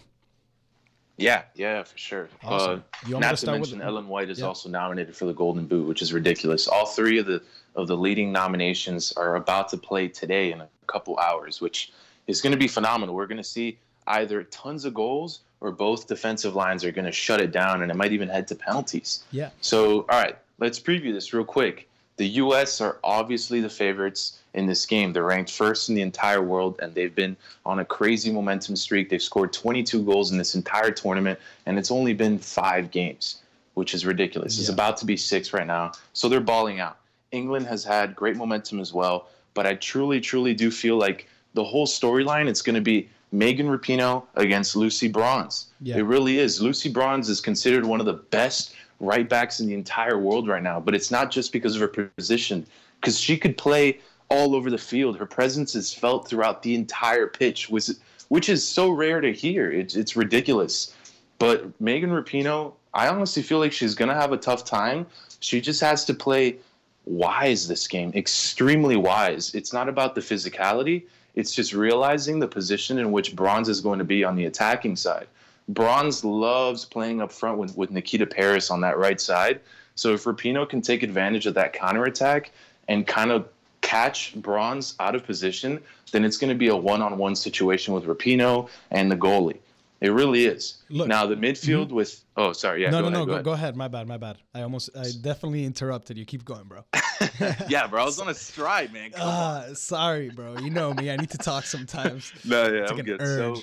Yeah, 1.17 1.43
yeah, 1.55 1.83
for 1.83 1.99
sure. 1.99 2.29
Awesome. 2.43 2.83
Uh, 3.07 3.19
not 3.19 3.37
to, 3.37 3.47
to 3.47 3.53
mention, 3.53 3.79
with... 3.79 3.87
Ellen 3.87 4.09
White 4.09 4.31
is 4.31 4.41
yeah. 4.41 4.47
also 4.47 4.69
nominated 4.69 5.15
for 5.15 5.27
the 5.27 5.35
Golden 5.35 5.67
Boot, 5.67 5.87
which 5.87 6.03
is 6.03 6.13
ridiculous. 6.13 6.67
All 6.67 6.87
three 6.87 7.19
of 7.19 7.27
the 7.27 7.43
of 7.75 7.87
the 7.87 7.97
leading 7.97 8.33
nominations 8.33 9.13
are 9.13 9.37
about 9.37 9.69
to 9.71 9.77
play 9.77 10.09
today 10.09 10.53
in 10.53 10.61
a 10.61 10.69
couple 10.87 11.19
hours, 11.19 11.61
which 11.61 11.93
is 12.27 12.41
going 12.41 12.53
to 12.53 12.59
be 12.59 12.69
phenomenal. 12.69 13.15
We're 13.15 13.27
going 13.27 13.39
to 13.39 13.45
see 13.45 13.79
either 14.07 14.43
tons 14.45 14.85
of 14.85 14.95
goals 14.95 15.41
or 15.61 15.71
both 15.71 16.09
defensive 16.09 16.55
lines 16.55 16.85
are 16.85 16.91
going 16.91 17.05
to 17.05 17.13
shut 17.13 17.41
it 17.41 17.53
down, 17.53 17.83
and 17.83 17.91
it 17.91 17.95
might 17.95 18.13
even 18.13 18.29
head 18.29 18.49
to 18.49 18.55
penalties. 18.55 19.25
Yeah. 19.31 19.51
So, 19.61 20.01
all 20.09 20.21
right, 20.21 20.37
let's 20.59 20.81
preview 20.81 21.13
this 21.13 21.33
real 21.33 21.45
quick. 21.45 21.89
The 22.17 22.27
U.S. 22.27 22.81
are 22.81 22.99
obviously 23.03 23.61
the 23.61 23.71
favorites 23.71 24.39
in 24.55 24.67
this 24.67 24.85
game. 24.87 25.13
They're 25.13 25.25
ranked 25.25 25.51
first 25.51 25.89
in 25.89 25.95
the 25.95 26.03
entire 26.03 26.43
world, 26.43 26.79
and 26.83 26.95
they've 26.95 27.15
been 27.15 27.37
on 27.65 27.79
a 27.79 27.85
crazy 27.85 28.31
momentum 28.31 28.77
streak. 28.77 29.09
They've 29.09 29.23
scored 29.23 29.53
22 29.53 30.03
goals 30.05 30.31
in 30.31 30.39
this 30.39 30.55
entire 30.55 30.91
tournament, 30.91 31.39
and 31.67 31.79
it's 31.79 31.91
only 31.91 32.13
been 32.13 32.39
five 32.39 32.91
games, 32.91 33.43
which 33.75 33.95
is 33.95 34.05
ridiculous. 34.05 34.57
Yeah. 34.57 34.63
It's 34.63 34.69
about 34.69 34.99
to 34.99 35.07
be 35.07 35.17
six 35.17 35.53
right 35.53 35.67
now. 35.67 35.93
So 36.13 36.29
they're 36.29 36.41
balling 36.41 36.81
out. 36.81 36.99
England 37.31 37.67
has 37.67 37.83
had 37.83 38.15
great 38.15 38.37
momentum 38.37 38.79
as 38.79 38.93
well, 38.93 39.29
but 39.55 39.67
I 39.67 39.75
truly, 39.75 40.21
truly 40.21 40.55
do 40.55 40.71
feel 40.71 40.99
like 40.99 41.29
the 41.55 41.65
whole 41.65 41.87
storyline 41.87 42.47
it's 42.47 42.63
going 42.63 42.75
to 42.75 42.83
be 42.83 43.09
Megan 43.33 43.67
Rapinoe 43.67 44.25
against 44.37 44.77
Lucy 44.77 45.09
Bronze. 45.09 45.69
Yeah. 45.81 45.97
It 45.97 46.03
really 46.03 46.39
is. 46.39 46.61
Lucy 46.61 46.91
Bronze 46.91 47.31
is 47.31 47.41
considered 47.41 47.87
one 47.87 48.01
of 48.01 48.07
the 48.07 48.13
best 48.13 48.75
right 49.03 49.29
backs 49.29 49.61
in 49.61 49.67
the 49.67 49.75
entire 49.75 50.19
world 50.19 50.49
right 50.49 50.63
now, 50.63 50.81
but 50.81 50.95
it's 50.95 51.11
not 51.11 51.31
just 51.31 51.53
because 51.53 51.75
of 51.75 51.81
her 51.83 52.07
position, 52.07 52.65
because 53.01 53.19
she 53.19 53.37
could 53.37 53.59
play 53.59 53.99
all 54.31 54.55
over 54.55 54.71
the 54.71 54.79
field. 54.79 55.19
Her 55.19 55.27
presence 55.27 55.75
is 55.75 55.93
felt 55.93 56.27
throughout 56.27 56.63
the 56.63 56.75
entire 56.75 57.27
pitch, 57.27 57.69
which, 57.69 57.91
which 58.29 58.49
is 58.49 58.67
so 58.67 58.91
rare 58.91 59.21
to 59.21 59.33
hear. 59.33 59.71
It's, 59.71 59.97
it's 59.97 60.17
ridiculous. 60.17 60.95
But 61.39 61.79
Megan 61.81 62.11
Rapinoe, 62.11 62.73
I 62.95 63.09
honestly 63.09 63.43
feel 63.43 63.59
like 63.59 63.73
she's 63.73 63.95
going 63.95 64.09
to 64.09 64.15
have 64.15 64.33
a 64.33 64.37
tough 64.37 64.65
time. 64.65 65.07
She 65.41 65.61
just 65.61 65.81
has 65.81 66.05
to 66.07 66.15
play 66.15 66.59
wise 67.05 67.67
this 67.67 67.89
game, 67.89 68.13
extremely 68.15 68.97
wise. 68.97 69.55
It's 69.55 69.73
not 69.73 69.89
about 69.89 70.15
the 70.15 70.21
physicality, 70.21 71.03
it's 71.35 71.55
just 71.55 71.73
realizing 71.73 72.39
the 72.39 72.47
position 72.47 72.99
in 72.99 73.11
which 73.11 73.35
Bronze 73.35 73.69
is 73.69 73.81
going 73.81 73.99
to 73.99 74.05
be 74.05 74.23
on 74.23 74.37
the 74.37 74.45
attacking 74.45 74.97
side. 74.97 75.27
Bronze 75.69 76.25
loves 76.25 76.85
playing 76.85 77.21
up 77.21 77.33
front 77.33 77.59
with, 77.59 77.77
with 77.77 77.91
Nikita 77.91 78.27
Parris 78.27 78.71
on 78.71 78.81
that 78.81 78.99
right 78.99 79.21
side. 79.21 79.61
So 79.95 80.15
if 80.15 80.25
Rapinoe 80.25 80.69
can 80.69 80.81
take 80.81 81.03
advantage 81.03 81.47
of 81.47 81.55
that 81.55 81.73
counterattack 81.73 82.51
and 82.89 83.07
kind 83.07 83.31
of 83.31 83.49
catch 83.81 84.35
Bronze 84.37 84.95
out 85.01 85.15
of 85.15 85.25
position, 85.25 85.81
then 86.13 86.25
it's 86.25 86.37
going 86.37 86.53
to 86.53 86.59
be 86.59 86.69
a 86.69 86.77
one-on-one 86.77 87.37
situation 87.37 87.95
with 87.95 88.05
Rapinoe 88.05 88.69
and 88.91 89.11
the 89.11 89.17
goalie. 89.17 89.59
It 90.03 90.11
really 90.11 90.47
is. 90.47 90.79
Look, 90.91 91.07
now 91.07 91.27
the 91.27 91.37
midfield 91.37 91.87
mm-hmm. 91.87 91.95
with 91.95 92.25
oh 92.37 92.53
sorry 92.53 92.83
yeah 92.83 92.91
no 92.91 93.03
no 93.03 93.07
ahead, 93.07 93.19
no 93.19 93.25
go, 93.25 93.43
go, 93.43 93.53
ahead. 93.53 93.77
My 93.77 93.87
bad 93.87 94.09
my 94.09 94.17
bad. 94.17 94.39
I 94.53 94.63
almost 94.63 94.91
I 94.99 95.05
definitely 95.21 95.65
interrupted 95.65 96.19
you. 96.19 96.25
Keep 96.25 96.45
going 96.45 96.65
bro. 96.65 96.85
Yeah 97.69 97.87
bro 97.87 98.03
I 98.03 98.05
was 98.05 98.19
on 98.19 98.29
a 98.29 98.35
stride 98.35 98.93
man. 98.93 99.15
Uh, 99.15 99.75
sorry 99.75 100.29
bro. 100.31 100.59
You 100.59 100.71
know 100.71 100.93
me. 100.93 101.09
I 101.09 101.17
need 101.17 101.31
to 101.31 101.39
talk 101.39 101.65
sometimes. 101.65 102.33
No 102.45 102.67
yeah 102.67 102.87
I'm 102.91 102.97
good. 102.97 103.23
Urge. 103.23 103.59
so 103.59 103.63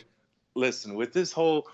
listen 0.55 0.95
with 0.95 1.11
this 1.11 1.33
whole 1.33 1.67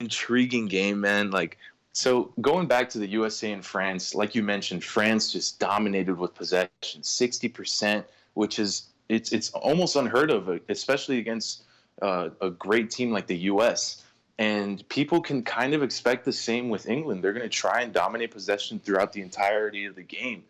intriguing 0.00 0.66
game 0.66 1.00
man 1.00 1.30
like 1.30 1.58
so 1.94 2.32
going 2.40 2.66
back 2.66 2.90
to 2.90 2.98
the 2.98 3.06
USA 3.06 3.52
and 3.52 3.64
France, 3.64 4.16
like 4.16 4.34
you 4.34 4.42
mentioned, 4.42 4.82
France 4.82 5.32
just 5.32 5.60
dominated 5.60 6.18
with 6.18 6.34
possession, 6.34 7.02
sixty 7.02 7.48
percent, 7.48 8.04
which 8.34 8.58
is 8.58 8.88
it's 9.08 9.32
it's 9.32 9.50
almost 9.50 9.94
unheard 9.94 10.32
of, 10.32 10.60
especially 10.68 11.18
against 11.18 11.62
uh, 12.02 12.30
a 12.40 12.50
great 12.50 12.90
team 12.90 13.12
like 13.12 13.28
the 13.28 13.38
US. 13.52 14.02
And 14.40 14.86
people 14.88 15.20
can 15.20 15.44
kind 15.44 15.72
of 15.72 15.84
expect 15.84 16.24
the 16.24 16.32
same 16.32 16.68
with 16.68 16.88
England. 16.88 17.22
They're 17.22 17.32
going 17.32 17.48
to 17.48 17.48
try 17.48 17.82
and 17.82 17.92
dominate 17.92 18.32
possession 18.32 18.80
throughout 18.80 19.12
the 19.12 19.22
entirety 19.22 19.84
of 19.84 19.94
the 19.94 20.02
game. 20.02 20.42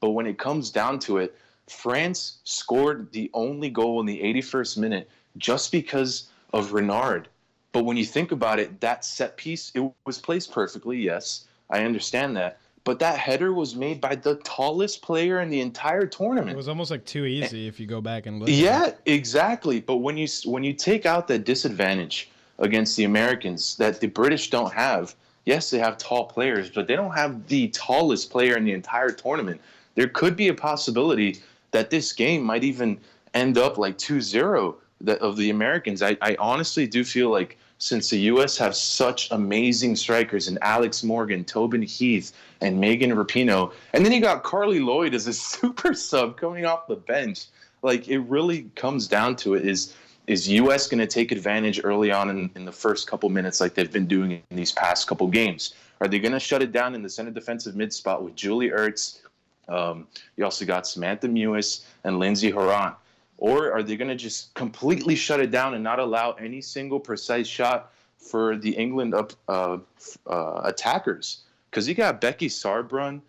But 0.00 0.10
when 0.10 0.26
it 0.26 0.38
comes 0.38 0.70
down 0.70 0.98
to 1.00 1.16
it, 1.16 1.34
France 1.66 2.40
scored 2.44 3.10
the 3.12 3.30
only 3.32 3.70
goal 3.70 4.00
in 4.00 4.04
the 4.04 4.20
81st 4.20 4.76
minute 4.76 5.10
just 5.38 5.72
because 5.72 6.28
of 6.52 6.74
Renard 6.74 7.28
but 7.72 7.84
when 7.84 7.96
you 7.96 8.04
think 8.04 8.32
about 8.32 8.58
it, 8.58 8.80
that 8.80 9.04
set 9.04 9.36
piece, 9.36 9.70
it 9.74 9.92
was 10.04 10.18
placed 10.18 10.52
perfectly. 10.52 10.98
Yes, 10.98 11.46
I 11.70 11.84
understand 11.84 12.36
that. 12.36 12.58
But 12.82 12.98
that 13.00 13.18
header 13.18 13.52
was 13.52 13.76
made 13.76 14.00
by 14.00 14.14
the 14.14 14.36
tallest 14.36 15.02
player 15.02 15.40
in 15.40 15.50
the 15.50 15.60
entire 15.60 16.06
tournament. 16.06 16.50
It 16.50 16.56
was 16.56 16.68
almost 16.68 16.90
like 16.90 17.04
too 17.04 17.26
easy 17.26 17.68
if 17.68 17.78
you 17.78 17.86
go 17.86 18.00
back 18.00 18.26
and 18.26 18.40
look. 18.40 18.48
Yeah, 18.50 18.92
exactly. 19.06 19.80
But 19.80 19.96
when 19.96 20.16
you 20.16 20.26
when 20.44 20.64
you 20.64 20.72
take 20.72 21.04
out 21.04 21.28
that 21.28 21.44
disadvantage 21.44 22.30
against 22.58 22.96
the 22.96 23.04
Americans 23.04 23.76
that 23.76 24.00
the 24.00 24.06
British 24.06 24.50
don't 24.50 24.72
have, 24.72 25.14
yes, 25.44 25.70
they 25.70 25.78
have 25.78 25.98
tall 25.98 26.24
players, 26.26 26.70
but 26.70 26.86
they 26.86 26.96
don't 26.96 27.14
have 27.14 27.46
the 27.48 27.68
tallest 27.68 28.30
player 28.30 28.56
in 28.56 28.64
the 28.64 28.72
entire 28.72 29.10
tournament. 29.10 29.60
There 29.94 30.08
could 30.08 30.36
be 30.36 30.48
a 30.48 30.54
possibility 30.54 31.40
that 31.72 31.90
this 31.90 32.12
game 32.12 32.42
might 32.42 32.64
even 32.64 32.98
end 33.34 33.58
up 33.58 33.78
like 33.78 33.98
2-0 33.98 34.74
of 35.06 35.36
the 35.36 35.50
Americans. 35.50 36.02
I, 36.02 36.16
I 36.20 36.36
honestly 36.38 36.86
do 36.86 37.04
feel 37.04 37.30
like 37.30 37.58
since 37.78 38.10
the 38.10 38.18
U.S. 38.18 38.58
have 38.58 38.76
such 38.76 39.30
amazing 39.30 39.96
strikers 39.96 40.48
in 40.48 40.58
Alex 40.60 41.02
Morgan, 41.02 41.44
Tobin 41.44 41.82
Heath, 41.82 42.32
and 42.60 42.78
Megan 42.78 43.10
Rapinoe. 43.12 43.72
And 43.94 44.04
then 44.04 44.12
you 44.12 44.20
got 44.20 44.44
Carli 44.44 44.84
Lloyd 44.84 45.14
as 45.14 45.26
a 45.26 45.32
super 45.50 45.94
sub 45.94 46.36
coming 46.36 46.66
off 46.66 46.86
the 46.86 46.96
bench. 46.96 47.46
Like 47.82 48.08
it 48.08 48.18
really 48.20 48.70
comes 48.76 49.08
down 49.08 49.36
to 49.36 49.54
it 49.54 49.66
is 49.66 49.94
is 50.26 50.48
US 50.48 50.86
going 50.86 51.00
to 51.00 51.06
take 51.06 51.32
advantage 51.32 51.80
early 51.82 52.12
on 52.12 52.30
in, 52.30 52.50
in 52.54 52.64
the 52.64 52.72
first 52.72 53.08
couple 53.08 53.28
minutes 53.30 53.60
like 53.60 53.74
they've 53.74 53.90
been 53.90 54.06
doing 54.06 54.42
in 54.50 54.56
these 54.56 54.70
past 54.70 55.08
couple 55.08 55.26
games? 55.26 55.74
Are 56.00 56.06
they 56.06 56.20
going 56.20 56.32
to 56.32 56.38
shut 56.38 56.62
it 56.62 56.70
down 56.70 56.94
in 56.94 57.02
the 57.02 57.08
center 57.08 57.30
defensive 57.30 57.74
mid 57.74 57.92
spot 57.92 58.22
with 58.22 58.36
Julie 58.36 58.70
Ertz? 58.70 59.20
Um, 59.68 60.06
you 60.36 60.44
also 60.44 60.64
got 60.64 60.86
Samantha 60.86 61.26
Mewis 61.26 61.84
and 62.04 62.18
Lindsey 62.18 62.50
Horan. 62.50 62.94
Or 63.40 63.72
are 63.72 63.82
they 63.82 63.96
going 63.96 64.08
to 64.08 64.16
just 64.16 64.54
completely 64.54 65.16
shut 65.16 65.40
it 65.40 65.50
down 65.50 65.74
and 65.74 65.82
not 65.82 65.98
allow 65.98 66.32
any 66.32 66.60
single 66.60 67.00
precise 67.00 67.46
shot 67.46 67.90
for 68.18 68.56
the 68.56 68.70
England 68.70 69.14
up 69.14 69.32
uh, 69.48 69.78
uh, 70.26 70.60
attackers? 70.64 71.40
Because 71.70 71.88
you 71.88 71.94
got 71.94 72.20
Becky 72.20 72.48
Sauerbrunn, 72.48 73.22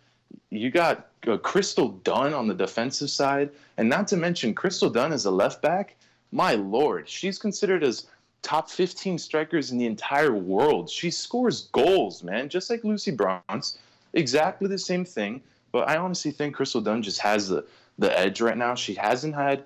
you 0.50 0.70
got 0.70 1.08
uh, 1.26 1.38
Crystal 1.38 1.88
Dunn 1.88 2.34
on 2.34 2.46
the 2.46 2.54
defensive 2.54 3.08
side, 3.08 3.50
and 3.78 3.88
not 3.88 4.06
to 4.08 4.18
mention 4.18 4.54
Crystal 4.54 4.90
Dunn 4.90 5.12
as 5.12 5.24
a 5.24 5.30
left 5.30 5.62
back. 5.62 5.96
My 6.30 6.54
lord, 6.54 7.08
she's 7.08 7.38
considered 7.38 7.82
as 7.82 8.06
top 8.42 8.70
15 8.70 9.18
strikers 9.18 9.70
in 9.70 9.78
the 9.78 9.86
entire 9.86 10.34
world. 10.34 10.90
She 10.90 11.10
scores 11.10 11.68
goals, 11.72 12.22
man, 12.22 12.50
just 12.50 12.68
like 12.68 12.84
Lucy 12.84 13.12
Bronze. 13.12 13.78
Exactly 14.12 14.68
the 14.68 14.78
same 14.78 15.06
thing. 15.06 15.40
But 15.70 15.88
I 15.88 15.96
honestly 15.96 16.32
think 16.32 16.54
Crystal 16.54 16.82
Dunn 16.82 17.02
just 17.02 17.20
has 17.20 17.48
the, 17.48 17.64
the 17.98 18.18
edge 18.18 18.42
right 18.42 18.58
now. 18.58 18.74
She 18.74 18.94
hasn't 18.94 19.34
had 19.34 19.64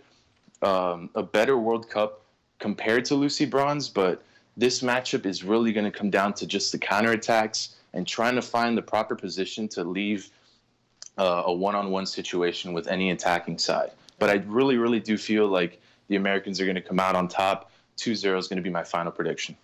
um, 0.63 1.11
a 1.15 1.23
better 1.23 1.59
World 1.59 1.89
Cup 1.89 2.23
compared 2.59 3.05
to 3.07 3.15
Lucy 3.15 3.45
Bronze, 3.45 3.89
but 3.89 4.23
this 4.57 4.81
matchup 4.81 5.27
is 5.27 5.45
really 5.45 5.73
going 5.73 5.85
to 5.85 5.97
come 5.97 6.11
down 6.11 6.33
to 6.35 6.47
just 6.47 6.73
the 6.73 6.79
counterattacks 6.79 7.75
and 7.93 8.07
trying 8.07 8.35
to 8.35 8.43
find 8.43 8.77
the 8.77 8.83
proper 8.83 9.15
position 9.15 9.69
to 9.69 9.85
leave 9.85 10.31
uh, 11.19 11.43
a 11.47 11.53
one-on-one 11.53 12.07
situation 12.07 12.73
with 12.73 12.89
any 12.89 13.11
attacking 13.11 13.59
side. 13.59 13.91
But 14.19 14.31
I 14.31 14.35
really, 14.47 14.77
really 14.77 15.01
do 15.01 15.19
feel 15.19 15.47
like 15.47 15.81
the 16.09 16.17
Americans 16.17 16.61
are 16.61 16.65
going 16.65 16.77
to 16.77 16.83
come 16.83 17.01
out 17.01 17.15
on 17.15 17.29
top. 17.29 17.71
2-0 17.99 18.39
is 18.39 18.49
going 18.49 18.57
to 18.57 18.63
be 18.63 18.71
my 18.71 18.85
final 18.85 19.13
prediction. 19.13 19.57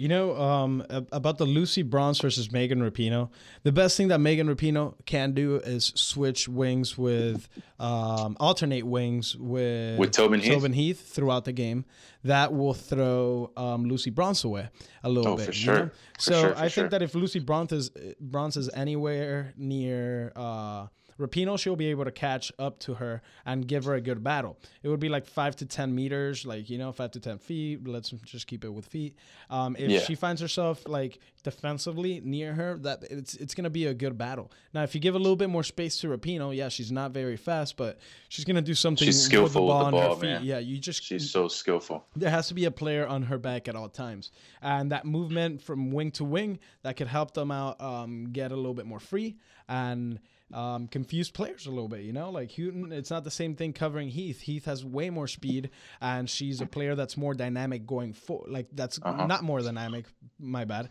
You 0.00 0.08
know, 0.08 0.34
um, 0.34 0.82
about 1.12 1.36
the 1.36 1.44
Lucy 1.44 1.82
Bronze 1.82 2.20
versus 2.20 2.50
Megan 2.50 2.80
Rapinoe, 2.80 3.28
the 3.64 3.70
best 3.70 3.98
thing 3.98 4.08
that 4.08 4.18
Megan 4.18 4.48
Rapinoe 4.48 4.94
can 5.04 5.32
do 5.32 5.56
is 5.56 5.92
switch 5.94 6.48
wings 6.48 6.96
with, 6.96 7.50
um, 7.78 8.34
alternate 8.40 8.86
wings 8.86 9.36
with, 9.36 9.98
with 9.98 10.10
Tobin 10.12 10.40
Heath? 10.40 10.54
Tobin 10.54 10.72
Heath 10.72 11.06
throughout 11.06 11.44
the 11.44 11.52
game. 11.52 11.84
That 12.24 12.54
will 12.54 12.72
throw 12.72 13.52
um, 13.58 13.84
Lucy 13.84 14.08
Bronze 14.08 14.42
away 14.42 14.70
a 15.04 15.10
little 15.10 15.34
oh, 15.34 15.36
bit. 15.36 15.44
For 15.44 15.52
sure. 15.52 15.74
You 15.74 15.80
know? 15.80 15.90
For 16.14 16.22
so 16.22 16.40
sure, 16.40 16.56
I 16.56 16.70
think 16.70 16.92
that 16.92 17.02
if 17.02 17.14
Lucy 17.14 17.40
Bronze 17.40 17.72
is, 17.72 17.90
Bronze 18.18 18.56
is 18.56 18.70
anywhere 18.72 19.52
near. 19.58 20.32
Uh, 20.34 20.86
Rapinoe, 21.20 21.58
she'll 21.58 21.76
be 21.76 21.88
able 21.88 22.04
to 22.04 22.10
catch 22.10 22.50
up 22.58 22.78
to 22.80 22.94
her 22.94 23.20
and 23.44 23.68
give 23.68 23.84
her 23.84 23.94
a 23.94 24.00
good 24.00 24.24
battle. 24.24 24.58
It 24.82 24.88
would 24.88 25.00
be 25.00 25.08
like 25.08 25.26
five 25.26 25.54
to 25.56 25.66
10 25.66 25.94
meters, 25.94 26.46
like, 26.46 26.70
you 26.70 26.78
know, 26.78 26.90
five 26.92 27.10
to 27.12 27.20
10 27.20 27.38
feet. 27.38 27.86
Let's 27.86 28.10
just 28.10 28.46
keep 28.46 28.64
it 28.64 28.70
with 28.70 28.86
feet. 28.86 29.14
Um, 29.50 29.76
if 29.78 29.90
Yeah. 29.90 30.00
she 30.00 30.14
finds 30.14 30.40
herself 30.40 30.88
like 30.88 31.18
defensively 31.42 32.20
near 32.24 32.54
her, 32.54 32.78
that 32.78 33.04
it's 33.10 33.34
it's 33.34 33.54
gonna 33.54 33.70
be 33.70 33.86
a 33.86 33.94
good 33.94 34.16
battle. 34.16 34.50
Now, 34.72 34.82
if 34.82 34.94
you 34.94 35.00
give 35.00 35.14
a 35.14 35.18
little 35.18 35.36
bit 35.36 35.50
more 35.50 35.62
space 35.62 35.98
to 35.98 36.08
Rapinoe, 36.08 36.54
yeah, 36.56 36.68
she's 36.68 36.90
not 36.92 37.12
very 37.12 37.36
fast, 37.36 37.76
but 37.76 37.98
she's 38.28 38.44
gonna 38.44 38.62
do 38.62 38.74
something 38.74 39.04
She's 39.06 39.22
skillful 39.22 39.66
with 39.66 39.76
the 39.78 39.84
on 39.84 39.92
her 39.92 40.08
ball, 40.08 40.16
feet. 40.16 40.26
man. 40.30 40.44
Yeah, 40.44 40.58
you 40.58 40.78
just 40.78 41.02
She's 41.04 41.30
so 41.30 41.48
skillful. 41.48 42.04
there 42.16 42.30
has 42.30 42.48
to 42.48 42.54
be 42.54 42.64
a 42.64 42.70
player 42.70 43.06
on 43.06 43.24
her 43.24 43.38
back 43.38 43.68
at 43.68 43.76
all 43.76 43.88
times, 43.88 44.32
and 44.62 44.90
that 44.92 45.04
movement 45.04 45.60
from 45.62 45.90
wing 45.90 46.10
to 46.12 46.24
wing 46.24 46.58
that 46.82 46.96
could 46.96 47.08
help 47.08 47.34
them 47.34 47.50
out 47.50 47.80
um, 47.80 48.28
get 48.32 48.52
a 48.52 48.56
little 48.56 48.74
bit 48.74 48.86
more 48.86 49.00
free 49.00 49.36
and 49.68 50.18
um, 50.52 50.88
confuse 50.88 51.30
players 51.30 51.66
a 51.66 51.70
little 51.70 51.88
bit. 51.88 52.00
You 52.02 52.12
know, 52.12 52.30
like 52.30 52.50
Houghton, 52.52 52.92
it's 52.92 53.10
not 53.10 53.24
the 53.24 53.30
same 53.30 53.54
thing 53.54 53.72
covering 53.72 54.08
Heath. 54.08 54.40
Heath 54.40 54.64
has 54.64 54.84
way 54.84 55.10
more 55.10 55.26
speed, 55.28 55.70
and 56.00 56.28
she's 56.28 56.60
a 56.60 56.66
player 56.66 56.94
that's 56.94 57.16
more 57.16 57.34
dynamic 57.34 57.86
going 57.86 58.12
forward. 58.12 58.50
Like 58.50 58.66
that's 58.72 58.98
Uh-huh. 59.02 59.26
not 59.26 59.42
more 59.44 59.60
dynamic. 59.60 60.06
My 60.38 60.64
bad. 60.64 60.88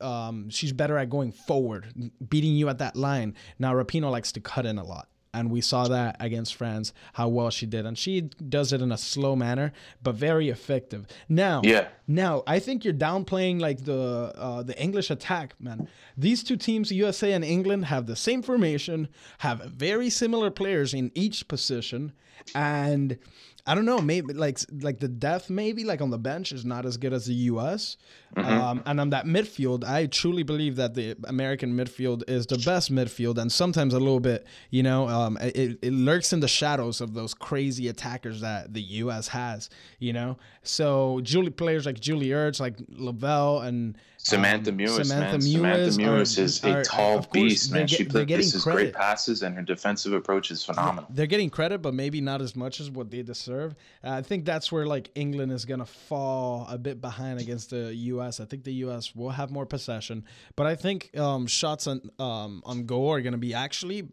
Um, 0.00 0.50
she's 0.50 0.72
better 0.72 0.98
at 0.98 1.10
going 1.10 1.32
forward, 1.32 1.92
beating 2.28 2.54
you 2.54 2.68
at 2.68 2.78
that 2.78 2.96
line. 2.96 3.34
Now 3.58 3.74
Rapinoe 3.74 4.10
likes 4.10 4.32
to 4.32 4.40
cut 4.40 4.66
in 4.66 4.78
a 4.78 4.84
lot 4.84 5.08
and 5.34 5.50
we 5.50 5.60
saw 5.60 5.82
that 5.88 6.16
against 6.20 6.54
France 6.54 6.92
how 7.14 7.28
well 7.28 7.50
she 7.50 7.66
did. 7.66 7.84
And 7.86 7.98
she 7.98 8.22
does 8.56 8.72
it 8.72 8.80
in 8.80 8.90
a 8.92 8.98
slow 8.98 9.34
manner 9.36 9.72
but 10.02 10.14
very 10.14 10.48
effective. 10.48 11.06
Now 11.28 11.60
Yeah. 11.64 11.88
now 12.06 12.42
i 12.46 12.58
think 12.58 12.84
you're 12.84 12.94
downplaying 13.08 13.60
like 13.60 13.84
the 13.84 14.32
uh, 14.46 14.62
the 14.62 14.76
english 14.80 15.10
attack 15.10 15.54
man. 15.60 15.88
These 16.16 16.40
two 16.44 16.56
teams 16.56 16.90
usa 16.92 17.32
and 17.32 17.44
england 17.44 17.82
have 17.86 18.06
the 18.06 18.16
same 18.16 18.40
formation 18.42 19.08
have 19.46 19.58
very 19.86 20.08
similar 20.22 20.50
players 20.50 20.94
in 20.94 21.10
each 21.14 21.38
position 21.48 22.12
and 22.54 23.18
I 23.66 23.74
don't 23.74 23.86
know, 23.86 23.98
maybe 23.98 24.34
like 24.34 24.58
like 24.82 25.00
the 25.00 25.08
depth 25.08 25.48
maybe 25.48 25.84
like 25.84 26.02
on 26.02 26.10
the 26.10 26.18
bench 26.18 26.52
is 26.52 26.66
not 26.66 26.84
as 26.84 26.98
good 26.98 27.14
as 27.14 27.24
the 27.24 27.34
U.S. 27.34 27.96
Um, 28.36 28.82
and 28.84 29.00
on 29.00 29.10
that 29.10 29.24
midfield, 29.24 29.84
I 29.84 30.06
truly 30.06 30.42
believe 30.42 30.76
that 30.76 30.94
the 30.94 31.16
American 31.24 31.74
midfield 31.74 32.28
is 32.28 32.46
the 32.46 32.58
best 32.58 32.92
midfield, 32.92 33.38
and 33.38 33.50
sometimes 33.50 33.94
a 33.94 33.98
little 33.98 34.20
bit, 34.20 34.46
you 34.70 34.82
know, 34.82 35.08
um, 35.08 35.38
it, 35.40 35.78
it 35.80 35.92
lurks 35.92 36.32
in 36.32 36.40
the 36.40 36.48
shadows 36.48 37.00
of 37.00 37.14
those 37.14 37.32
crazy 37.32 37.88
attackers 37.88 38.40
that 38.40 38.74
the 38.74 38.82
U.S. 38.82 39.28
has, 39.28 39.70
you 39.98 40.12
know. 40.12 40.36
So 40.66 41.20
Julie 41.22 41.50
players 41.50 41.86
like 41.86 42.00
Julie 42.00 42.28
Ertz, 42.28 42.58
like 42.58 42.74
Lavelle, 42.88 43.60
and 43.60 43.96
Samantha 44.16 44.70
um, 44.70 44.78
Mewis, 44.78 45.04
Samantha 45.04 45.32
man. 45.32 45.40
Mewis 45.40 45.52
Samantha 45.52 46.00
Mewis 46.00 46.38
are- 46.38 46.42
is 46.42 46.64
are- 46.64 46.80
a 46.80 46.84
tall 46.84 47.16
course, 47.18 47.26
beast, 47.32 47.72
man. 47.72 47.82
get- 47.86 47.90
she 47.90 48.04
getting 48.04 48.26
places 48.26 48.62
credit. 48.62 48.76
great 48.78 48.94
passes, 48.94 49.42
and 49.42 49.54
her 49.54 49.62
defensive 49.62 50.14
approach 50.14 50.50
is 50.50 50.64
phenomenal. 50.64 51.08
They're 51.10 51.26
getting 51.26 51.50
credit, 51.50 51.82
but 51.82 51.92
maybe 51.92 52.22
not 52.22 52.40
as 52.40 52.56
much 52.56 52.80
as 52.80 52.90
what 52.90 53.10
they 53.10 53.22
deserve. 53.22 53.74
Uh, 54.02 54.12
I 54.12 54.22
think 54.22 54.46
that's 54.46 54.72
where 54.72 54.86
like 54.86 55.10
England 55.14 55.52
is 55.52 55.66
gonna 55.66 55.84
fall 55.84 56.66
a 56.70 56.78
bit 56.78 57.00
behind 57.02 57.40
against 57.40 57.70
the 57.70 57.94
U.S. 57.94 58.40
I 58.40 58.46
think 58.46 58.64
the 58.64 58.72
U.S. 58.84 59.14
will 59.14 59.30
have 59.30 59.50
more 59.50 59.66
possession, 59.66 60.24
but 60.56 60.66
I 60.66 60.74
think 60.74 61.16
um, 61.18 61.46
shots 61.46 61.86
on 61.86 62.00
um, 62.18 62.62
on 62.64 62.86
goal 62.86 63.10
are 63.12 63.20
gonna 63.20 63.36
be 63.36 63.52
actually 63.52 64.08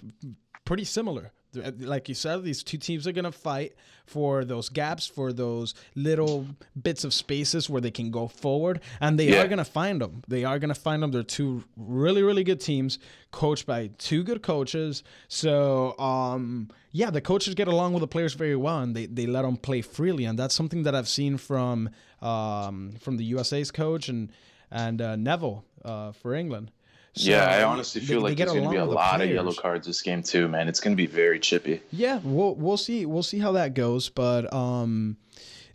pretty 0.65 0.83
similar. 0.83 1.31
Like 1.53 2.07
you 2.09 2.15
said, 2.15 2.43
these 2.43 2.63
two 2.63 2.77
teams 2.77 3.05
are 3.07 3.11
gonna 3.11 3.31
fight 3.31 3.73
for 4.05 4.45
those 4.45 4.69
gaps, 4.69 5.05
for 5.07 5.33
those 5.33 5.73
little 5.95 6.47
bits 6.81 7.03
of 7.03 7.13
spaces 7.13 7.69
where 7.69 7.81
they 7.81 7.91
can 7.91 8.09
go 8.11 8.27
forward, 8.27 8.79
and 8.99 9.19
they 9.19 9.29
Yeah. 9.31 9.43
are 9.43 9.47
gonna 9.47 9.65
find 9.65 10.01
them. 10.01 10.23
They 10.27 10.43
are 10.45 10.59
gonna 10.59 10.73
find 10.75 11.03
them. 11.03 11.11
They're 11.11 11.23
two 11.23 11.63
really, 11.77 12.23
really 12.23 12.43
good 12.43 12.59
teams, 12.61 12.99
coached 13.31 13.65
by 13.65 13.89
two 13.97 14.23
good 14.23 14.41
coaches. 14.41 15.03
So, 15.27 15.97
um, 15.99 16.69
yeah, 16.91 17.09
the 17.09 17.21
coaches 17.21 17.53
get 17.55 17.67
along 17.67 17.93
with 17.93 18.01
the 18.01 18.07
players 18.07 18.33
very 18.33 18.55
well, 18.55 18.79
and 18.79 18.95
they, 18.95 19.05
they 19.05 19.25
let 19.25 19.41
them 19.43 19.57
play 19.57 19.81
freely, 19.81 20.25
and 20.25 20.37
that's 20.39 20.55
something 20.55 20.83
that 20.83 20.95
I've 20.95 21.07
seen 21.09 21.37
from 21.37 21.89
um, 22.21 22.91
from 22.99 23.17
the 23.17 23.23
USA's 23.25 23.71
coach 23.71 24.07
and 24.09 24.29
and 24.69 25.01
uh, 25.01 25.15
Neville 25.17 25.65
uh, 25.83 26.11
for 26.13 26.33
England. 26.33 26.71
So, 27.13 27.29
yeah, 27.29 27.45
I 27.45 27.63
honestly 27.63 27.99
feel 27.99 28.21
they 28.21 28.29
like 28.29 28.37
get 28.37 28.45
there's 28.45 28.57
going 28.57 28.63
to 28.65 28.69
be 28.69 28.77
a 28.77 28.79
along 28.83 28.89
with 28.89 28.97
the 28.97 29.03
lot 29.03 29.21
of 29.21 29.29
yellow 29.29 29.53
cards 29.53 29.85
this 29.85 30.01
game 30.01 30.23
too, 30.23 30.47
man. 30.47 30.69
It's 30.69 30.79
going 30.79 30.93
to 30.93 30.97
be 30.97 31.07
very 31.07 31.39
chippy. 31.39 31.81
Yeah, 31.91 32.21
we'll 32.23 32.55
we'll 32.55 32.77
see 32.77 33.05
we'll 33.05 33.23
see 33.23 33.39
how 33.39 33.51
that 33.53 33.73
goes, 33.73 34.07
but 34.09 34.51
um 34.53 35.17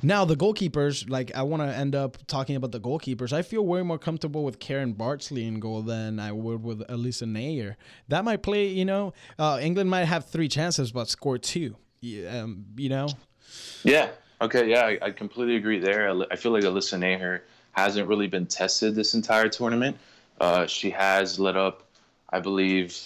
now 0.03 0.25
the 0.25 0.37
goalkeepers, 0.37 1.09
like 1.11 1.35
I 1.35 1.43
want 1.43 1.63
to 1.63 1.69
end 1.69 1.95
up 1.95 2.19
talking 2.27 2.57
about 2.57 2.73
the 2.73 2.81
goalkeepers. 2.81 3.33
I 3.33 3.43
feel 3.43 3.65
way 3.67 3.83
more 3.83 3.99
comfortable 3.99 4.45
with 4.45 4.59
Karen 4.59 4.93
Bardsley 4.93 5.47
in 5.47 5.61
goal 5.61 5.83
than 5.83 6.19
I 6.19 6.33
would 6.33 6.63
with 6.63 6.87
Alyssa 6.89 7.25
Naeher. 7.25 7.77
That 8.09 8.25
might 8.25 8.43
play, 8.43 8.67
you 8.69 8.85
know, 8.85 9.13
uh, 9.39 9.59
England 9.61 9.91
might 9.91 10.05
have 10.05 10.27
three 10.27 10.49
chances 10.49 10.93
but 10.93 11.09
score 11.09 11.39
two. 11.39 11.77
Yeah, 12.01 12.43
Um, 12.43 12.67
you 12.77 12.89
know, 12.89 13.09
Yeah. 13.85 14.11
Okay. 14.41 14.69
Yeah, 14.69 14.85
I, 14.87 14.99
I 15.03 15.11
completely 15.11 15.57
agree 15.57 15.79
there. 15.79 16.11
I 16.31 16.37
feel 16.37 16.53
like 16.53 16.63
Alyssa 16.63 16.99
Naeher 16.99 17.41
hasn't 17.73 18.09
really 18.09 18.27
been 18.27 18.47
tested 18.47 18.95
this 18.95 19.15
entire 19.15 19.49
tournament. 19.49 19.97
Uh, 20.41 20.67
she 20.67 20.91
has 20.91 21.39
let 21.39 21.57
up, 21.57 21.83
I 22.31 22.41
believe, 22.41 22.97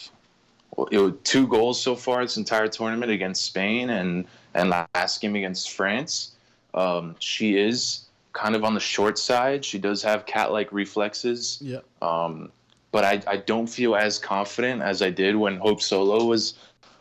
it 0.91 0.99
was 0.99 1.15
two 1.25 1.47
goals 1.47 1.81
so 1.81 1.95
far 1.95 2.23
this 2.25 2.37
entire 2.37 2.69
tournament 2.69 3.11
against 3.11 3.45
Spain 3.45 3.91
and 3.91 4.25
and 4.55 4.71
last 4.71 5.21
game 5.21 5.37
against 5.37 5.71
France. 5.71 6.33
Um, 6.75 7.15
she 7.19 7.57
is 7.59 8.07
kind 8.33 8.55
of 8.57 8.65
on 8.65 8.75
the 8.75 8.81
short 8.81 9.19
side. 9.19 9.65
She 9.65 9.79
does 9.79 10.03
have 10.03 10.27
cat-like 10.27 10.73
reflexes. 10.73 11.59
yeah. 11.61 11.81
Um, 12.03 12.51
but 12.93 13.05
I, 13.05 13.23
I 13.27 13.37
don't 13.37 13.69
feel 13.69 13.95
as 13.95 14.19
confident 14.19 14.83
as 14.83 15.03
I 15.03 15.11
did 15.11 15.37
when 15.37 15.57
Hope 15.59 15.81
Solo 15.81 16.25
was 16.25 16.55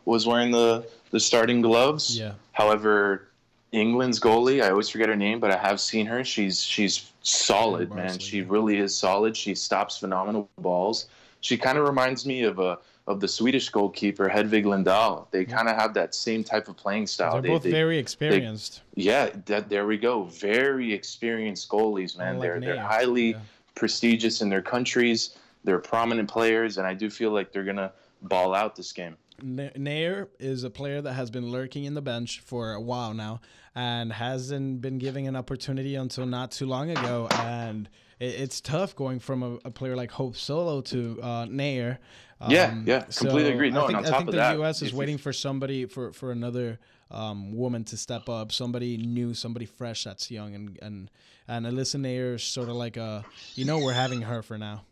was 0.05 0.27
wearing 0.27 0.51
the 0.51 0.88
the 1.12 1.19
starting 1.19 1.62
gloves. 1.62 2.17
Yeah. 2.17 2.33
However, 2.51 3.28
England's 3.71 4.19
goalie, 4.19 4.63
I 4.63 4.71
always 4.71 4.89
forget 4.89 5.09
her 5.09 5.15
name, 5.15 5.39
but 5.39 5.51
I 5.51 5.57
have 5.57 5.79
seen 5.79 6.05
her. 6.07 6.23
She's 6.23 6.63
she's 6.63 7.11
solid, 7.21 7.93
man. 7.93 8.17
She 8.17 8.41
really 8.41 8.77
is 8.77 8.95
solid. 8.95 9.38
She 9.38 9.53
stops 9.53 9.97
phenomenal 9.97 10.49
balls. 10.57 11.07
she 11.41 11.57
kind 11.57 11.77
of 11.77 11.88
reminds 11.88 12.25
me 12.25 12.43
of 12.43 12.59
a 12.59 12.79
of 13.05 13.19
the 13.19 13.27
Swedish 13.27 13.69
goalkeeper 13.69 14.29
Hedvig 14.29 14.65
Lindahl. 14.65 15.25
They 15.31 15.43
kind 15.43 15.67
of 15.67 15.75
have 15.75 15.95
that 15.95 16.13
same 16.13 16.43
type 16.43 16.67
of 16.67 16.77
playing 16.77 17.07
style. 17.07 17.41
They're 17.41 17.51
both 17.51 17.63
they, 17.63 17.71
very 17.71 17.97
experienced. 17.97 18.81
They, 18.95 19.03
yeah, 19.03 19.29
that, 19.45 19.67
there 19.67 19.88
we 19.88 19.97
go. 19.97 20.25
Very 20.25 20.93
experienced 20.93 21.69
goalies, 21.69 22.17
man. 22.17 22.38
Like 22.38 22.41
they're 22.41 22.59
they're 22.59 22.81
highly 22.81 23.31
yeah. 23.31 23.39
prestigious 23.75 24.41
in 24.41 24.49
their 24.49 24.61
countries. 24.61 25.38
They're 25.63 25.79
prominent 25.79 26.29
players, 26.29 26.77
and 26.77 26.88
I 26.88 26.93
do 26.93 27.09
feel 27.09 27.31
like 27.31 27.51
they're 27.51 27.63
gonna 27.63 27.91
ball 28.23 28.55
out 28.55 28.75
this 28.75 28.91
game. 28.91 29.17
Naeher 29.41 30.27
is 30.39 30.63
a 30.63 30.69
player 30.69 31.01
that 31.01 31.13
has 31.13 31.29
been 31.29 31.50
lurking 31.50 31.86
in 31.86 31.93
the 31.93 32.01
bench 32.01 32.39
for 32.39 32.74
a 32.74 32.81
while 32.81 33.13
now 33.13 33.41
and 33.75 34.12
hasn't 34.12 34.81
been 34.81 34.98
giving 34.98 35.27
an 35.27 35.36
opportunity 35.36 35.96
until 35.96 36.25
not 36.25 36.51
too 36.51 36.65
long 36.65 36.89
ago. 36.89 37.27
And 37.31 37.89
it's 38.19 38.62
tough 38.62 38.96
going 38.96 39.19
from 39.19 39.43
a, 39.43 39.53
a 39.65 39.72
player 39.72 39.96
like 39.96 40.12
Hope 40.12 40.36
Solo 40.36 40.81
to 40.81 41.19
uh, 41.22 41.46
Naeher. 41.46 41.98
Um, 42.41 42.51
yeah, 42.51 42.74
yeah, 42.86 43.01
completely 43.01 43.46
so 43.46 43.53
agree. 43.53 43.69
No, 43.69 43.84
I 43.84 43.88
think, 43.88 43.98
on 43.98 44.03
top 44.03 44.13
I 44.13 44.17
think 44.17 44.31
the 44.31 44.38
that, 44.38 44.55
U.S. 44.55 44.81
is 44.81 44.93
waiting 44.93 45.17
for 45.17 45.34
somebody 45.34 45.86
for 45.86 46.13
for 46.13 46.31
another 46.31 46.79
um, 47.12 47.53
woman 47.53 47.84
to 47.86 47.98
step 47.98 48.29
up, 48.29 48.53
somebody 48.53 48.96
new, 48.96 49.34
somebody 49.34 49.65
fresh 49.65 50.05
that's 50.05 50.31
young, 50.31 50.55
and 50.55 50.79
and 50.81 51.12
and 51.50 51.65
Alyssa 51.65 52.00
Naeher 52.00 52.36
is 52.36 52.43
sort 52.43 52.69
of 52.69 52.75
like 52.75 52.96
a, 52.96 53.25
you 53.55 53.65
know, 53.65 53.79
we're 53.79 53.91
having 53.91 54.22
her 54.22 54.41
for 54.41 54.58
now. 54.58 54.84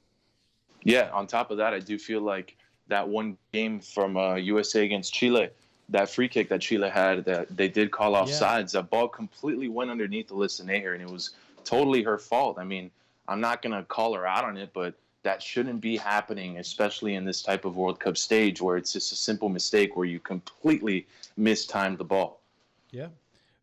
Yeah. 0.83 1.09
On 1.13 1.27
top 1.27 1.51
of 1.51 1.57
that, 1.57 1.73
I 1.73 1.79
do 1.79 1.99
feel 1.99 2.21
like 2.21 2.56
that 2.87 3.07
one 3.07 3.37
game 3.51 3.79
from 3.79 4.17
uh, 4.17 4.35
USA 4.35 4.83
against 4.83 5.13
Chile, 5.13 5.49
that 5.89 6.09
free 6.09 6.27
kick 6.27 6.49
that 6.49 6.61
Chile 6.61 6.89
had, 6.89 7.25
that 7.25 7.55
they 7.55 7.67
did 7.67 7.91
call 7.91 8.15
off 8.15 8.29
yeah. 8.29 8.35
sides. 8.35 8.73
That 8.73 8.89
ball 8.89 9.07
completely 9.07 9.69
went 9.69 9.91
underneath 9.91 10.29
Alyssa 10.29 10.63
Naeher, 10.63 10.93
and 10.93 11.01
it 11.01 11.09
was 11.09 11.31
totally 11.63 12.03
her 12.03 12.17
fault. 12.17 12.57
I 12.59 12.63
mean, 12.63 12.91
I'm 13.27 13.41
not 13.41 13.61
gonna 13.61 13.83
call 13.83 14.13
her 14.13 14.25
out 14.25 14.45
on 14.45 14.57
it, 14.57 14.71
but 14.73 14.95
that 15.23 15.41
shouldn't 15.41 15.81
be 15.81 15.97
happening, 15.97 16.57
especially 16.57 17.15
in 17.15 17.25
this 17.25 17.41
type 17.41 17.65
of 17.65 17.75
World 17.75 17.99
Cup 17.99 18.17
stage 18.17 18.61
where 18.61 18.77
it's 18.77 18.93
just 18.93 19.11
a 19.11 19.15
simple 19.15 19.49
mistake 19.49 19.97
where 19.97 20.05
you 20.05 20.19
completely 20.19 21.05
mistimed 21.35 21.97
the 21.97 22.05
ball. 22.05 22.39
Yeah, 22.91 23.07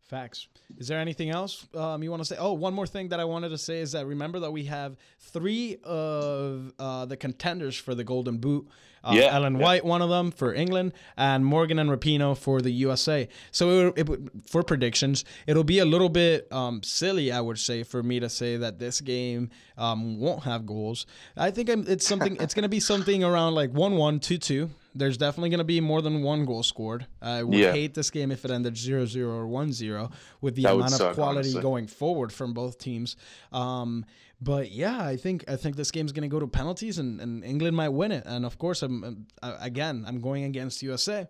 facts. 0.07 0.47
Is 0.77 0.87
there 0.87 0.99
anything 0.99 1.29
else 1.29 1.65
um, 1.75 2.03
you 2.03 2.11
want 2.11 2.21
to 2.21 2.25
say? 2.25 2.37
Oh, 2.37 2.53
one 2.53 2.73
more 2.73 2.87
thing 2.87 3.09
that 3.09 3.19
I 3.19 3.25
wanted 3.25 3.49
to 3.49 3.57
say 3.57 3.79
is 3.79 3.93
that 3.93 4.05
remember 4.05 4.39
that 4.41 4.51
we 4.51 4.65
have 4.65 4.95
three 5.19 5.77
of 5.83 6.73
uh, 6.77 7.05
the 7.05 7.17
contenders 7.17 7.75
for 7.75 7.95
the 7.95 8.03
Golden 8.03 8.37
Boot. 8.37 8.67
Uh, 9.05 9.13
yeah, 9.13 9.35
Ellen 9.35 9.55
yeah. 9.55 9.63
White, 9.63 9.85
one 9.85 10.01
of 10.01 10.09
them 10.09 10.31
for 10.31 10.53
England, 10.53 10.93
and 11.15 11.45
Morgan 11.45 11.77
and 11.77 11.89
Rapinoe 11.89 12.35
for 12.35 12.59
the 12.59 12.71
USA. 12.71 13.27
So 13.51 13.93
it, 13.95 14.09
it, 14.09 14.19
for 14.47 14.63
predictions, 14.63 15.23
it'll 15.45 15.63
be 15.63 15.77
a 15.79 15.85
little 15.85 16.09
bit 16.09 16.51
um, 16.51 16.81
silly, 16.81 17.31
I 17.31 17.39
would 17.39 17.59
say, 17.59 17.83
for 17.83 18.01
me 18.01 18.19
to 18.19 18.29
say 18.29 18.57
that 18.57 18.79
this 18.79 19.01
game 19.01 19.51
um, 19.77 20.19
won't 20.19 20.43
have 20.43 20.65
goals. 20.65 21.05
I 21.37 21.51
think 21.51 21.69
I'm, 21.69 21.85
it's 21.87 22.07
something. 22.07 22.35
it's 22.39 22.55
going 22.55 22.63
to 22.63 22.69
be 22.69 22.79
something 22.79 23.23
around 23.23 23.53
like 23.53 23.71
one-one, 23.71 24.19
two-two. 24.19 24.71
There's 24.97 25.17
definitely 25.17 25.49
going 25.49 25.59
to 25.59 25.65
be 25.65 25.81
more 25.81 26.01
than 26.01 26.23
one 26.23 26.45
goal 26.45 26.63
scored. 26.63 27.05
I 27.21 27.43
would 27.43 27.57
yeah. 27.57 27.73
hate 27.73 27.93
this 27.93 28.09
game 28.09 28.31
if 28.31 28.45
it 28.45 28.51
ended 28.51 28.75
0-0 28.75 29.15
or 29.27 29.45
1-0 29.45 30.11
with 30.39 30.55
the 30.55 30.63
that 30.63 30.73
amount 30.73 31.01
of 31.01 31.15
quality 31.15 31.49
honestly. 31.49 31.61
going 31.61 31.87
forward 31.87 32.31
from 32.31 32.53
both 32.53 32.77
teams. 32.77 33.17
Um, 33.51 34.05
but 34.41 34.71
yeah, 34.71 35.01
I 35.01 35.17
think 35.17 35.45
I 35.49 35.55
think 35.55 35.75
this 35.75 35.91
game's 35.91 36.11
going 36.11 36.29
to 36.29 36.33
go 36.33 36.39
to 36.39 36.47
penalties, 36.47 36.97
and, 36.97 37.19
and 37.21 37.43
England 37.43 37.75
might 37.75 37.89
win 37.89 38.11
it. 38.11 38.23
And 38.25 38.45
of 38.45 38.57
course, 38.57 38.81
I'm, 38.81 39.27
I'm 39.41 39.55
again 39.61 40.05
I'm 40.07 40.19
going 40.19 40.43
against 40.43 40.83
USA, 40.83 41.27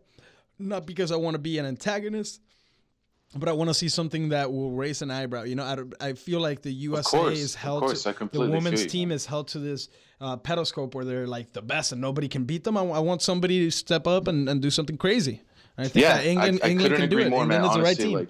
not 0.57 0.86
because 0.86 1.12
I 1.12 1.15
want 1.15 1.36
to 1.36 1.39
be 1.39 1.57
an 1.57 1.65
antagonist, 1.65 2.41
but 3.37 3.49
I 3.49 3.51
want 3.51 3.69
to 3.69 3.73
see 3.73 3.89
something 3.89 4.29
that 4.29 4.51
will 4.51 4.71
raise 4.71 5.01
an 5.01 5.11
eyebrow. 5.11 5.43
You 5.43 5.55
know, 5.55 5.87
I, 5.99 6.09
I 6.09 6.13
feel 6.13 6.39
like 6.39 6.61
the 6.61 6.71
USA 6.71 7.17
course, 7.17 7.37
is 7.37 7.55
held 7.55 7.81
course, 7.81 8.03
to 8.03 8.29
the 8.31 8.49
women's 8.49 8.85
team 8.85 9.11
is 9.11 9.25
held 9.25 9.49
to 9.49 9.59
this 9.59 9.89
uh, 10.21 10.37
pedoscope 10.37 10.95
where 10.95 11.05
they're 11.05 11.27
like 11.27 11.53
the 11.53 11.61
best 11.61 11.91
and 11.91 11.99
nobody 11.99 12.27
can 12.27 12.45
beat 12.45 12.63
them. 12.63 12.77
I, 12.77 12.81
I 12.81 12.99
want 12.99 13.21
somebody 13.21 13.65
to 13.65 13.71
step 13.71 14.07
up 14.07 14.27
and, 14.27 14.47
and 14.47 14.61
do 14.61 14.69
something 14.69 14.97
crazy. 14.97 15.41
I 15.77 15.87
think 15.87 16.03
yeah, 16.03 16.17
that 16.17 16.25
England, 16.25 16.59
I, 16.63 16.67
I 16.67 16.69
England 16.69 16.95
can 16.95 17.09
do 17.09 17.19
it. 17.19 17.29
More, 17.29 17.43
England 17.43 17.61
man, 17.63 17.69
is 17.69 17.75
the 17.75 17.83
right 17.83 17.97
team. 17.97 18.17
Like, 18.17 18.29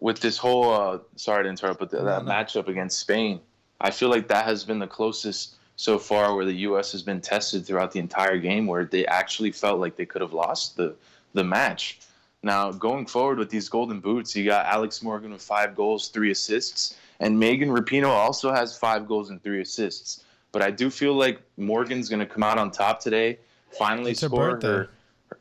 with 0.00 0.20
this 0.20 0.36
whole, 0.36 0.72
uh, 0.72 0.98
sorry 1.16 1.44
to 1.44 1.48
interrupt, 1.48 1.80
but 1.80 1.90
the, 1.90 2.02
that 2.02 2.24
no, 2.24 2.30
no. 2.30 2.30
matchup 2.30 2.68
against 2.68 2.98
Spain, 2.98 3.40
I 3.80 3.90
feel 3.90 4.10
like 4.10 4.28
that 4.28 4.44
has 4.44 4.64
been 4.64 4.78
the 4.78 4.86
closest 4.86 5.56
so 5.76 5.98
far 5.98 6.36
where 6.36 6.44
the 6.44 6.52
U.S. 6.52 6.92
has 6.92 7.02
been 7.02 7.20
tested 7.20 7.66
throughout 7.66 7.92
the 7.92 8.00
entire 8.00 8.38
game, 8.38 8.66
where 8.66 8.84
they 8.84 9.06
actually 9.06 9.50
felt 9.50 9.80
like 9.80 9.96
they 9.96 10.04
could 10.04 10.20
have 10.20 10.34
lost 10.34 10.76
the 10.76 10.94
the 11.32 11.42
match. 11.44 12.00
Now, 12.44 12.70
going 12.70 13.06
forward 13.06 13.38
with 13.38 13.48
these 13.48 13.70
golden 13.70 14.00
boots, 14.00 14.36
you 14.36 14.44
got 14.44 14.66
Alex 14.66 15.02
Morgan 15.02 15.32
with 15.32 15.42
five 15.42 15.74
goals, 15.74 16.08
three 16.08 16.30
assists, 16.30 16.96
and 17.18 17.38
Megan 17.38 17.70
Rapinoe 17.70 18.08
also 18.08 18.52
has 18.52 18.76
five 18.76 19.08
goals 19.08 19.30
and 19.30 19.42
three 19.42 19.62
assists. 19.62 20.24
But 20.52 20.60
I 20.60 20.70
do 20.70 20.90
feel 20.90 21.14
like 21.14 21.40
Morgan's 21.56 22.08
going 22.10 22.20
to 22.20 22.26
come 22.26 22.42
out 22.42 22.58
on 22.58 22.70
top 22.70 23.00
today, 23.00 23.38
finally 23.70 24.12
it's 24.12 24.20
score 24.20 24.60
her, 24.62 24.90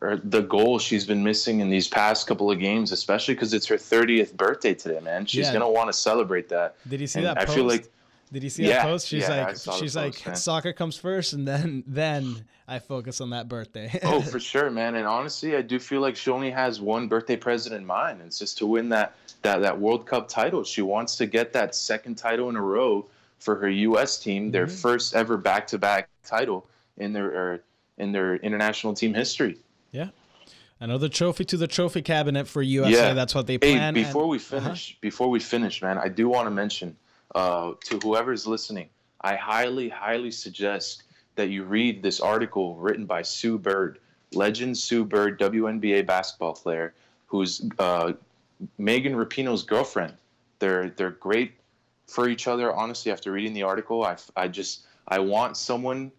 her, 0.01 0.17
the 0.23 0.41
goal 0.41 0.79
she's 0.79 1.05
been 1.05 1.23
missing 1.23 1.59
in 1.59 1.69
these 1.69 1.89
past 1.89 2.25
couple 2.25 2.49
of 2.49 2.57
games, 2.57 2.93
especially 2.93 3.33
because 3.33 3.53
it's 3.53 3.67
her 3.67 3.75
30th 3.75 4.33
birthday 4.35 4.73
today, 4.73 5.01
man. 5.01 5.25
She's 5.25 5.47
yeah. 5.47 5.53
going 5.53 5.61
to 5.61 5.67
want 5.67 5.89
to 5.89 5.93
celebrate 5.93 6.47
that. 6.49 6.77
Did 6.87 7.01
you 7.01 7.07
see 7.07 7.19
and 7.19 7.27
that? 7.27 7.37
I 7.37 7.45
post? 7.45 7.57
feel 7.57 7.65
like 7.65 7.91
did 8.33 8.43
you 8.43 8.49
see 8.49 8.63
yeah, 8.63 8.77
that 8.77 8.83
post? 8.83 9.07
She's 9.07 9.21
yeah, 9.21 9.45
like, 9.45 9.77
she's 9.77 9.95
like, 9.95 10.19
post, 10.19 10.43
soccer 10.43 10.73
comes 10.73 10.97
first, 10.97 11.33
and 11.33 11.47
then 11.47 11.83
then 11.85 12.45
I 12.67 12.79
focus 12.79 13.21
on 13.21 13.29
that 13.29 13.47
birthday. 13.47 13.99
oh, 14.03 14.21
for 14.31 14.39
sure, 14.39 14.71
man. 14.71 14.95
And 14.95 15.05
honestly, 15.05 15.55
I 15.55 15.61
do 15.61 15.77
feel 15.79 16.01
like 16.01 16.15
she 16.15 16.31
only 16.31 16.49
has 16.49 16.81
one 16.81 17.07
birthday 17.07 17.35
present 17.35 17.75
in 17.75 17.85
mind. 17.85 18.21
It's 18.25 18.39
just 18.39 18.57
to 18.57 18.65
win 18.65 18.89
that 18.89 19.15
that 19.43 19.61
that 19.61 19.79
World 19.79 20.07
Cup 20.07 20.27
title. 20.27 20.63
She 20.63 20.81
wants 20.81 21.15
to 21.17 21.27
get 21.27 21.53
that 21.53 21.75
second 21.75 22.15
title 22.15 22.49
in 22.49 22.55
a 22.55 22.61
row 22.61 23.05
for 23.37 23.55
her 23.55 23.69
U.S. 23.69 24.17
team, 24.17 24.49
their 24.49 24.65
mm-hmm. 24.65 24.75
first 24.75 25.15
ever 25.15 25.37
back-to-back 25.37 26.09
title 26.25 26.65
in 26.97 27.13
their 27.13 27.61
in 27.99 28.11
their 28.11 28.37
international 28.37 28.95
team 28.95 29.13
history. 29.13 29.57
Yeah. 29.91 30.09
Another 30.79 31.07
trophy 31.07 31.45
to 31.45 31.55
the 31.55 31.67
trophy 31.67 32.01
cabinet 32.01 32.47
for 32.47 32.63
USA. 32.63 32.91
Yeah. 32.91 33.13
That's 33.13 33.35
what 33.35 33.45
they 33.45 33.59
plan. 33.59 33.95
Hey, 33.95 34.03
before 34.03 34.23
and, 34.23 34.31
we 34.31 34.37
uh-huh. 34.37 34.59
finish, 34.59 34.91
uh-huh. 34.91 34.97
before 35.01 35.29
we 35.29 35.39
finish, 35.39 35.81
man, 35.83 35.99
I 35.99 36.09
do 36.09 36.27
want 36.27 36.47
to 36.47 36.51
mention 36.51 36.97
uh, 37.35 37.73
to 37.85 37.99
whoever's 37.99 38.45
listening, 38.47 38.89
I 39.21 39.35
highly, 39.35 39.89
highly 39.89 40.31
suggest 40.31 41.03
that 41.35 41.49
you 41.49 41.63
read 41.63 42.03
this 42.03 42.19
article 42.19 42.75
written 42.75 43.05
by 43.05 43.21
Sue 43.21 43.57
Bird, 43.57 43.99
legend 44.33 44.77
Sue 44.77 45.03
Bird, 45.03 45.39
WNBA 45.39 46.05
basketball 46.05 46.53
player, 46.53 46.93
who's 47.27 47.67
uh, 47.79 48.13
Megan 48.77 49.13
Rapinoe's 49.13 49.63
girlfriend. 49.63 50.13
They're 50.59 50.89
they're 50.89 51.11
great 51.11 51.53
for 52.07 52.29
each 52.29 52.47
other. 52.47 52.71
Honestly, 52.73 53.11
after 53.11 53.31
reading 53.31 53.53
the 53.53 53.63
article, 53.63 54.03
I, 54.03 54.17
I 54.35 54.47
just 54.47 54.85
I 55.07 55.19
want 55.19 55.57
someone 55.57 56.11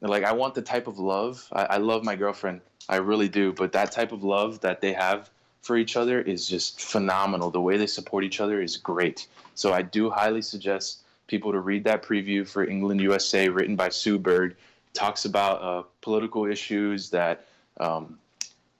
like 0.00 0.24
I 0.24 0.32
want 0.32 0.54
the 0.54 0.62
type 0.62 0.86
of 0.86 0.98
love. 0.98 1.46
I, 1.52 1.64
I 1.64 1.76
love 1.76 2.04
my 2.04 2.16
girlfriend, 2.16 2.60
I 2.88 2.96
really 2.96 3.28
do, 3.28 3.52
but 3.52 3.72
that 3.72 3.92
type 3.92 4.12
of 4.12 4.22
love 4.22 4.60
that 4.60 4.80
they 4.80 4.92
have 4.92 5.30
for 5.64 5.78
each 5.78 5.96
other 5.96 6.20
is 6.20 6.46
just 6.46 6.82
phenomenal. 6.82 7.50
The 7.50 7.60
way 7.60 7.78
they 7.78 7.86
support 7.86 8.22
each 8.22 8.38
other 8.38 8.60
is 8.60 8.76
great. 8.76 9.26
So 9.54 9.72
I 9.72 9.80
do 9.80 10.10
highly 10.10 10.42
suggest 10.42 11.04
people 11.26 11.52
to 11.52 11.60
read 11.60 11.84
that 11.84 12.02
preview 12.02 12.46
for 12.46 12.66
England 12.66 13.00
USA, 13.00 13.48
written 13.48 13.74
by 13.74 13.88
Sue 13.88 14.18
Bird. 14.18 14.56
Talks 14.92 15.24
about 15.24 15.62
uh, 15.62 15.82
political 16.02 16.44
issues 16.44 17.08
that 17.10 17.46
um, 17.80 18.18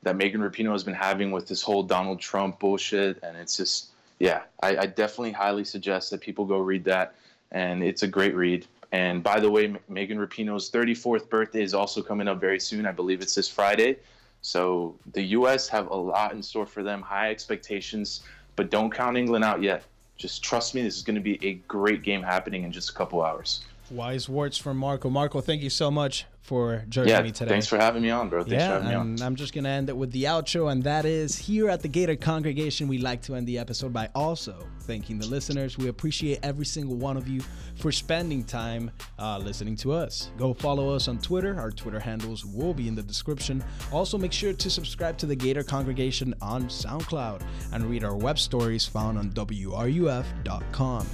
that 0.03 0.16
Megan 0.16 0.42
Rapinoe 0.42 0.73
has 0.73 0.85
been 0.85 0.92
having 0.92 1.31
with 1.31 1.49
this 1.49 1.62
whole 1.62 1.83
Donald 1.83 2.20
Trump 2.20 2.61
bullshit, 2.61 3.18
and 3.23 3.35
it's 3.38 3.57
just 3.57 3.88
yeah, 4.18 4.42
I, 4.62 4.77
I 4.77 4.87
definitely 4.87 5.33
highly 5.33 5.64
suggest 5.64 6.11
that 6.11 6.20
people 6.20 6.44
go 6.44 6.59
read 6.59 6.85
that, 6.85 7.14
and 7.51 7.83
it's 7.83 8.03
a 8.03 8.07
great 8.07 8.35
read. 8.37 8.66
And 8.92 9.23
by 9.23 9.40
the 9.40 9.51
way, 9.51 9.64
M- 9.64 9.79
Megan 9.88 10.18
Rapinoe's 10.18 10.70
34th 10.70 11.31
birthday 11.31 11.62
is 11.62 11.73
also 11.73 12.03
coming 12.03 12.29
up 12.29 12.40
very 12.40 12.61
soon. 12.61 12.87
I 12.87 12.92
believe 12.92 13.23
it's 13.23 13.35
this 13.35 13.49
Friday. 13.49 13.97
So 14.44 14.94
the 15.12 15.22
U.S. 15.38 15.68
have 15.68 15.88
a 15.88 15.96
lot 15.96 16.33
in 16.33 16.42
store 16.42 16.66
for 16.66 16.83
them, 16.83 17.02
high 17.02 17.30
expectations, 17.30 18.22
but 18.57 18.70
don't 18.70 18.90
count 18.90 19.16
England 19.16 19.44
out 19.44 19.62
yet 19.62 19.85
just 20.16 20.42
trust 20.42 20.74
me, 20.74 20.83
this 20.83 20.96
is 20.96 21.02
going 21.02 21.16
to 21.16 21.20
be 21.20 21.44
a 21.44 21.54
great 21.66 22.02
game 22.02 22.22
happening 22.22 22.62
in 22.62 22.72
just 22.72 22.90
a 22.90 22.92
couple 22.92 23.22
hours. 23.22 23.61
Wise 23.90 24.29
words 24.29 24.59
from 24.59 24.77
Marco. 24.79 25.11
Marco, 25.11 25.40
thank 25.40 25.62
you 25.62 25.70
so 25.70 25.90
much 25.90 26.27
for 26.44 26.85
joining 26.90 27.09
yeah, 27.09 27.23
me 27.23 27.31
today. 27.31 27.49
Thanks 27.49 27.66
for 27.66 27.79
having 27.79 28.03
me 28.03 28.11
on, 28.11 28.29
bro. 28.29 28.42
Thanks 28.42 28.62
yeah, 28.62 28.79
for 28.79 28.85
having 28.85 29.12
and 29.12 29.20
I'm 29.23 29.35
just 29.35 29.55
gonna 29.55 29.70
end 29.70 29.88
it 29.88 29.97
with 29.97 30.12
the 30.12 30.25
outro, 30.25 30.70
and 30.70 30.83
that 30.85 31.07
is 31.07 31.38
here 31.38 31.70
at 31.70 31.81
the 31.81 31.88
Gator 31.88 32.16
Congregation. 32.16 32.87
We 32.87 32.99
like 32.99 33.23
to 33.23 33.35
end 33.35 33.47
the 33.47 33.59
episode 33.59 33.92
by 33.92 34.11
also 34.14 34.66
thanking 34.81 35.18
the 35.18 35.27
listeners. 35.27 35.79
We 35.79 35.88
appreciate 35.88 36.40
every 36.42 36.66
single 36.66 36.97
one 36.97 37.16
of 37.16 37.29
you 37.29 37.40
for 37.77 37.90
spending 37.90 38.44
time 38.44 38.90
uh, 39.18 39.38
listening 39.38 39.77
to 39.77 39.92
us. 39.92 40.31
Go 40.37 40.53
follow 40.53 40.90
us 40.90 41.09
on 41.09 41.18
Twitter. 41.18 41.59
Our 41.59 41.70
Twitter 41.70 42.01
handles 42.01 42.44
will 42.44 42.75
be 42.75 42.88
in 42.88 42.94
the 42.94 43.03
description. 43.03 43.64
Also, 43.90 44.18
make 44.18 44.33
sure 44.33 44.53
to 44.53 44.70
subscribe 44.70 45.16
to 45.18 45.27
the 45.27 45.37
Gator 45.37 45.62
Congregation 45.62 46.35
on 46.42 46.64
SoundCloud 46.64 47.42
and 47.73 47.87
read 47.87 48.05
our 48.05 48.16
web 48.16 48.38
stories 48.38 48.87
found 48.87 49.18
on 49.18 49.31
WRUF.com. 49.31 51.07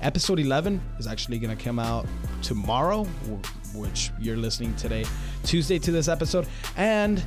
Episode 0.00 0.38
11 0.38 0.80
is 0.98 1.06
actually 1.06 1.38
going 1.38 1.56
to 1.56 1.62
come 1.62 1.78
out 1.78 2.06
tomorrow, 2.42 3.04
which 3.74 4.10
you're 4.20 4.36
listening 4.36 4.74
today, 4.76 5.04
Tuesday 5.44 5.78
to 5.78 5.90
this 5.90 6.08
episode. 6.08 6.46
And 6.76 7.22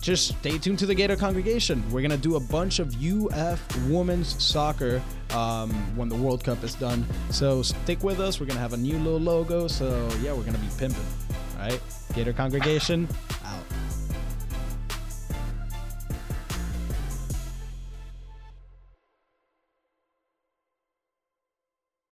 just 0.00 0.28
stay 0.38 0.58
tuned 0.58 0.78
to 0.78 0.86
the 0.86 0.94
Gator 0.94 1.16
congregation. 1.16 1.82
We're 1.90 2.02
gonna 2.02 2.18
do 2.18 2.36
a 2.36 2.40
bunch 2.40 2.78
of 2.78 2.94
UF 3.02 3.88
women's 3.88 4.42
soccer 4.42 5.00
um, 5.30 5.70
when 5.96 6.10
the 6.10 6.14
World 6.14 6.44
Cup 6.44 6.62
is 6.62 6.74
done. 6.74 7.06
So 7.30 7.62
stick 7.62 8.04
with 8.04 8.20
us. 8.20 8.38
We're 8.38 8.44
gonna 8.44 8.60
have 8.60 8.74
a 8.74 8.76
new 8.76 8.98
little 8.98 9.18
logo. 9.18 9.66
So 9.66 10.06
yeah, 10.20 10.34
we're 10.34 10.44
gonna 10.44 10.58
be 10.58 10.68
pimping. 10.76 11.00
All 11.58 11.70
right, 11.70 11.80
Gator 12.14 12.34
congregation, 12.34 13.08